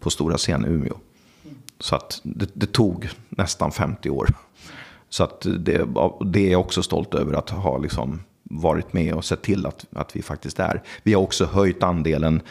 på 0.00 0.10
stora 0.10 0.36
scen 0.36 0.64
i 0.64 0.68
Umeå. 0.68 0.94
Så 1.80 1.96
att 1.96 2.20
det, 2.22 2.50
det 2.54 2.72
tog 2.72 3.08
nästan 3.28 3.72
50 3.72 4.10
år. 4.10 4.28
Så 5.08 5.24
att 5.24 5.40
det, 5.40 5.86
det 6.24 6.46
är 6.46 6.52
jag 6.52 6.60
också 6.60 6.82
stolt 6.82 7.14
över 7.14 7.34
att 7.34 7.50
ha 7.50 7.78
liksom 7.78 8.20
varit 8.42 8.92
med 8.92 9.14
och 9.14 9.24
sett 9.24 9.42
till 9.42 9.66
att, 9.66 9.86
att 9.92 10.16
vi 10.16 10.22
faktiskt 10.22 10.58
är. 10.58 10.82
Vi 11.02 11.14
har 11.14 11.22
också 11.22 11.44
höjt 11.44 11.82
andelen 11.82 12.42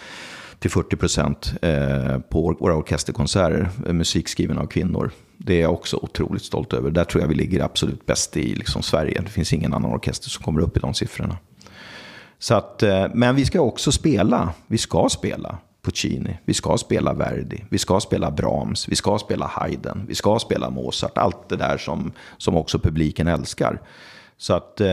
till 0.59 0.71
40 0.71 0.95
procent 0.95 1.53
eh, 1.61 2.19
på 2.19 2.55
våra 2.59 2.75
orkesterkonserter, 2.75 3.69
eh, 3.87 3.93
musik 3.93 4.27
skriven 4.27 4.57
av 4.57 4.65
kvinnor. 4.65 5.11
Det 5.37 5.53
är 5.53 5.61
jag 5.61 5.73
också 5.73 5.97
otroligt 5.97 6.43
stolt 6.43 6.73
över. 6.73 6.91
Där 6.91 7.03
tror 7.03 7.21
jag 7.21 7.27
vi 7.27 7.35
ligger 7.35 7.63
absolut 7.63 8.05
bäst 8.05 8.37
i 8.37 8.55
liksom 8.55 8.83
Sverige. 8.83 9.21
Det 9.21 9.29
finns 9.29 9.53
ingen 9.53 9.73
annan 9.73 9.93
orkester 9.93 10.29
som 10.29 10.43
kommer 10.43 10.61
upp 10.61 10.77
i 10.77 10.79
de 10.79 10.93
siffrorna. 10.93 11.37
Så 12.39 12.55
att, 12.55 12.83
eh, 12.83 13.05
men 13.13 13.35
vi 13.35 13.45
ska 13.45 13.61
också 13.61 13.91
spela. 13.91 14.53
Vi 14.67 14.77
ska 14.77 15.09
spela. 15.09 15.57
Puccini, 15.81 16.37
vi 16.45 16.53
ska 16.53 16.77
spela 16.77 17.13
Verdi, 17.13 17.63
vi 17.69 17.77
ska 17.77 17.99
spela 17.99 18.31
Brahms, 18.31 18.89
vi 18.89 18.95
ska 18.95 19.17
spela 19.17 19.47
Haydn, 19.47 20.05
vi 20.07 20.15
ska 20.15 20.39
spela 20.39 20.69
Mozart. 20.69 21.17
Allt 21.17 21.49
det 21.49 21.55
där 21.55 21.77
som, 21.77 22.11
som 22.37 22.55
också 22.55 22.79
publiken 22.79 23.27
älskar. 23.27 23.81
Så 24.37 24.53
att 24.53 24.81
eh, 24.81 24.87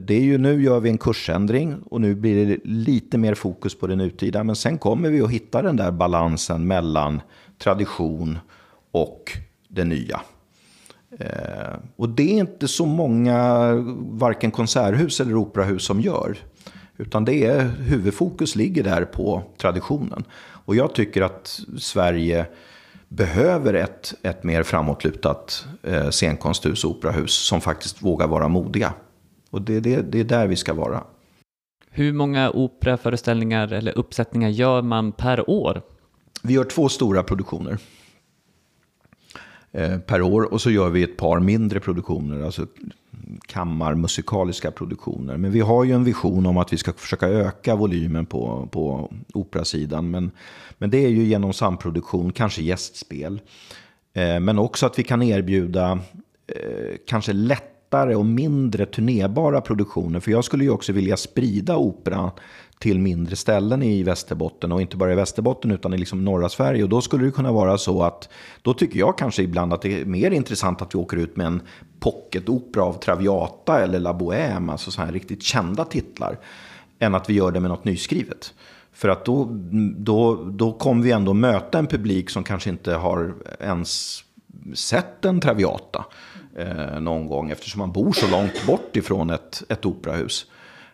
det 0.00 0.14
är 0.14 0.20
ju 0.20 0.38
nu 0.38 0.62
gör 0.62 0.80
vi 0.80 0.90
en 0.90 0.98
kursändring 0.98 1.82
och 1.82 2.00
nu 2.00 2.14
blir 2.14 2.46
det 2.46 2.58
lite 2.64 3.18
mer 3.18 3.34
fokus 3.34 3.74
på 3.78 3.86
det 3.86 3.96
nutida. 3.96 4.44
Men 4.44 4.56
sen 4.56 4.78
kommer 4.78 5.10
vi 5.10 5.20
att 5.20 5.30
hitta 5.30 5.62
den 5.62 5.76
där 5.76 5.90
balansen 5.90 6.66
mellan 6.66 7.20
tradition 7.58 8.38
och 8.90 9.32
det 9.68 9.84
nya. 9.84 10.20
Eh, 11.18 11.78
och 11.96 12.08
det 12.08 12.32
är 12.32 12.40
inte 12.40 12.68
så 12.68 12.86
många, 12.86 13.72
varken 13.98 14.50
konserthus 14.50 15.20
eller 15.20 15.34
operahus 15.34 15.84
som 15.84 16.00
gör. 16.00 16.36
Utan 16.96 17.24
det 17.24 17.44
är, 17.44 17.60
huvudfokus 17.64 18.56
ligger 18.56 18.84
där 18.84 19.04
på 19.04 19.42
traditionen. 19.56 20.24
Och 20.64 20.76
jag 20.76 20.94
tycker 20.94 21.22
att 21.22 21.60
Sverige 21.78 22.46
behöver 23.10 23.74
ett, 23.74 24.14
ett 24.22 24.44
mer 24.44 24.62
framåtlutat 24.62 25.66
eh, 25.82 26.10
scenkonsthus 26.10 26.84
och 26.84 26.90
operahus 26.90 27.32
som 27.32 27.60
faktiskt 27.60 28.02
vågar 28.02 28.26
vara 28.26 28.48
modiga. 28.48 28.92
Och 29.50 29.62
det, 29.62 29.80
det, 29.80 30.12
det 30.12 30.20
är 30.20 30.24
där 30.24 30.46
vi 30.46 30.56
ska 30.56 30.74
vara. 30.74 31.04
Hur 31.90 32.12
många 32.12 32.50
operaföreställningar 32.50 33.72
eller 33.72 33.98
uppsättningar 33.98 34.48
gör 34.48 34.82
man 34.82 35.12
per 35.12 35.50
år? 35.50 35.82
Vi 36.42 36.54
gör 36.54 36.64
två 36.64 36.88
stora 36.88 37.22
produktioner 37.22 37.78
Eh, 39.72 39.98
per 39.98 40.22
år 40.22 40.52
och 40.52 40.60
så 40.60 40.70
gör 40.70 40.90
vi 40.90 41.02
ett 41.02 41.16
par 41.16 41.40
mindre 41.40 41.80
produktioner, 41.80 42.42
alltså 42.42 42.66
kammarmusikaliska 43.46 44.70
produktioner. 44.70 45.36
Men 45.36 45.52
vi 45.52 45.60
har 45.60 45.84
ju 45.84 45.92
en 45.92 46.04
vision 46.04 46.46
om 46.46 46.56
att 46.56 46.72
vi 46.72 46.76
ska 46.76 46.92
försöka 46.92 47.28
öka 47.28 47.74
volymen 47.74 48.26
på, 48.26 48.68
på 48.72 49.12
operasidan. 49.34 50.10
Men, 50.10 50.30
men 50.78 50.90
det 50.90 51.04
är 51.04 51.08
ju 51.08 51.24
genom 51.24 51.52
samproduktion, 51.52 52.32
kanske 52.32 52.62
gästspel. 52.62 53.40
Eh, 54.12 54.40
men 54.40 54.58
också 54.58 54.86
att 54.86 54.98
vi 54.98 55.02
kan 55.02 55.22
erbjuda 55.22 55.98
eh, 56.46 56.96
kanske 57.06 57.32
lättare 57.32 58.14
och 58.14 58.26
mindre 58.26 58.86
turnébara 58.86 59.60
produktioner. 59.60 60.20
För 60.20 60.30
jag 60.30 60.44
skulle 60.44 60.64
ju 60.64 60.70
också 60.70 60.92
vilja 60.92 61.16
sprida 61.16 61.76
opera 61.76 62.32
till 62.80 62.98
mindre 62.98 63.36
ställen 63.36 63.82
i 63.82 64.02
Västerbotten 64.02 64.72
och 64.72 64.80
inte 64.80 64.96
bara 64.96 65.12
i 65.12 65.14
Västerbotten 65.14 65.70
utan 65.70 65.94
i 65.94 65.98
liksom 65.98 66.24
norra 66.24 66.48
Sverige. 66.48 66.82
Och 66.82 66.88
då 66.88 67.00
skulle 67.00 67.24
det 67.24 67.30
kunna 67.30 67.52
vara 67.52 67.78
så 67.78 68.02
att 68.02 68.28
då 68.62 68.74
tycker 68.74 68.98
jag 68.98 69.18
kanske 69.18 69.42
ibland 69.42 69.72
att 69.72 69.82
det 69.82 70.00
är 70.00 70.04
mer 70.04 70.30
intressant 70.30 70.82
att 70.82 70.94
vi 70.94 70.98
åker 70.98 71.16
ut 71.16 71.36
med 71.36 71.46
en 71.46 71.62
pocketopera 72.00 72.84
av 72.84 72.92
Traviata 72.92 73.82
eller 73.82 73.98
La 73.98 74.12
Bohème, 74.12 74.72
alltså 74.72 74.90
så 74.90 75.02
här 75.02 75.12
riktigt 75.12 75.42
kända 75.42 75.84
titlar, 75.84 76.38
än 76.98 77.14
att 77.14 77.30
vi 77.30 77.34
gör 77.34 77.50
det 77.50 77.60
med 77.60 77.70
något 77.70 77.84
nyskrivet. 77.84 78.54
För 78.92 79.08
att 79.08 79.24
då, 79.24 79.48
då, 79.96 80.44
då 80.44 80.72
kommer 80.72 81.02
vi 81.02 81.10
ändå 81.10 81.34
möta 81.34 81.78
en 81.78 81.86
publik 81.86 82.30
som 82.30 82.44
kanske 82.44 82.70
inte 82.70 82.94
har 82.94 83.34
ens 83.60 84.24
sett 84.74 85.24
en 85.24 85.40
Traviata 85.40 86.04
eh, 86.56 87.00
någon 87.00 87.26
gång 87.26 87.50
eftersom 87.50 87.78
man 87.78 87.92
bor 87.92 88.12
så 88.12 88.30
långt 88.30 88.66
bort 88.66 88.96
ifrån 88.96 89.30
ett, 89.30 89.62
ett 89.68 89.86
operahus. 89.86 90.46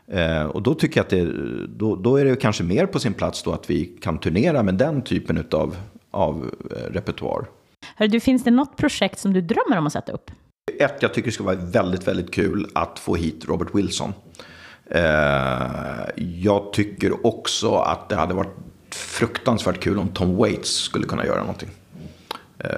Eh, 0.09 0.45
och 0.45 0.63
då 0.63 0.75
tycker 0.75 1.01
jag 1.01 1.05
att 1.05 1.11
det, 1.11 1.33
då, 1.67 1.97
då, 1.97 2.17
är 2.17 2.25
det 2.25 2.37
kanske 2.37 2.65
mer 2.65 2.87
på 2.87 3.01
sin 3.01 3.15
plats 3.15 3.43
då 3.43 3.53
att 3.53 3.71
vi 3.71 3.85
kan 3.85 4.19
turnera 4.19 4.63
med 4.63 4.75
den 4.75 5.03
typen 5.03 5.45
av, 5.53 5.77
av 6.11 6.55
eh, 6.71 6.93
repertoar. 6.93 7.47
Hör 7.97 8.09
du, 8.09 8.21
finns 8.21 8.45
det 8.45 8.51
något 8.51 8.77
projekt 8.77 9.19
som 9.19 9.33
du 9.33 9.41
drömmer 9.41 9.79
om 9.79 9.87
att 9.87 9.93
sätta 9.93 10.13
upp? 10.13 10.31
Ett, 10.81 10.97
jag 11.01 11.15
tycker 11.15 11.29
det 11.29 11.33
skulle 11.33 11.47
vara 11.47 11.57
väldigt, 11.57 12.09
väldigt 12.09 12.35
kul 12.35 12.67
att 12.75 12.99
få 12.99 13.17
hit 13.17 13.45
Robert 13.49 13.69
Wilson. 13.75 14.13
Eh, 14.91 15.03
jag 16.17 16.73
tycker 16.73 17.27
också 17.27 17.75
att 17.75 18.09
det 18.09 18.17
hade 18.17 18.35
varit 18.35 18.55
fruktansvärt 18.91 19.81
kul 19.81 19.99
om 19.99 20.09
Tom 20.09 20.37
Waits 20.37 20.71
skulle 20.71 21.07
kunna 21.07 21.27
göra 21.27 21.41
någonting 21.41 21.69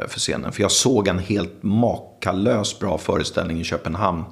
för 0.08 0.18
scenen. 0.18 0.52
För 0.52 0.62
jag 0.62 0.70
såg 0.70 1.08
en 1.08 1.18
helt 1.18 1.62
makalös 1.62 2.78
bra 2.78 2.98
föreställning 2.98 3.60
i 3.60 3.64
Köpenhamn 3.64 4.24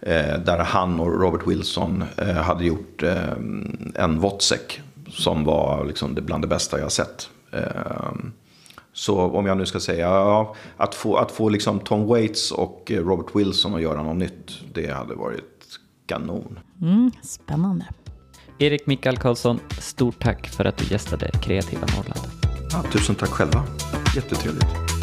där 0.00 0.58
han 0.58 1.00
och 1.00 1.20
Robert 1.20 1.46
Wilson 1.46 2.04
eh, 2.16 2.34
hade 2.34 2.64
gjort 2.64 3.02
eh, 3.02 3.32
en 3.94 4.20
Wozzeck 4.20 4.80
som 5.08 5.44
var 5.44 5.84
liksom 5.84 6.14
det 6.14 6.22
bland 6.22 6.44
det 6.44 6.48
bästa 6.48 6.80
jag 6.80 6.92
sett. 6.92 7.28
Så 8.92 9.20
om 9.20 9.46
jag 9.46 9.56
nu 9.56 9.66
ska 9.66 9.80
säga, 9.80 10.06
ja, 10.06 10.54
att 10.76 10.94
få, 10.94 11.16
att 11.16 11.32
få 11.32 11.48
liksom 11.48 11.80
Tom 11.80 12.06
Waits 12.06 12.50
och 12.52 12.92
Robert 12.94 13.26
Wilson 13.34 13.74
att 13.74 13.82
göra 13.82 14.02
något 14.02 14.16
nytt, 14.16 14.52
det 14.72 14.92
hade 14.92 15.14
varit 15.14 15.78
kanon. 16.06 16.58
Mm, 16.82 17.10
spännande. 17.22 17.86
Erik 18.58 18.86
Mikael 18.86 19.16
Karlsson, 19.16 19.60
stort 19.80 20.22
tack 20.22 20.46
för 20.48 20.64
att 20.64 20.76
du 20.76 20.84
gästade 20.84 21.30
Kreativa 21.42 21.86
Norrland. 21.96 22.20
Ja, 22.72 22.82
tusen 22.92 23.14
tack 23.14 23.28
själva. 23.28 23.64
Jättetrevligt. 24.16 24.95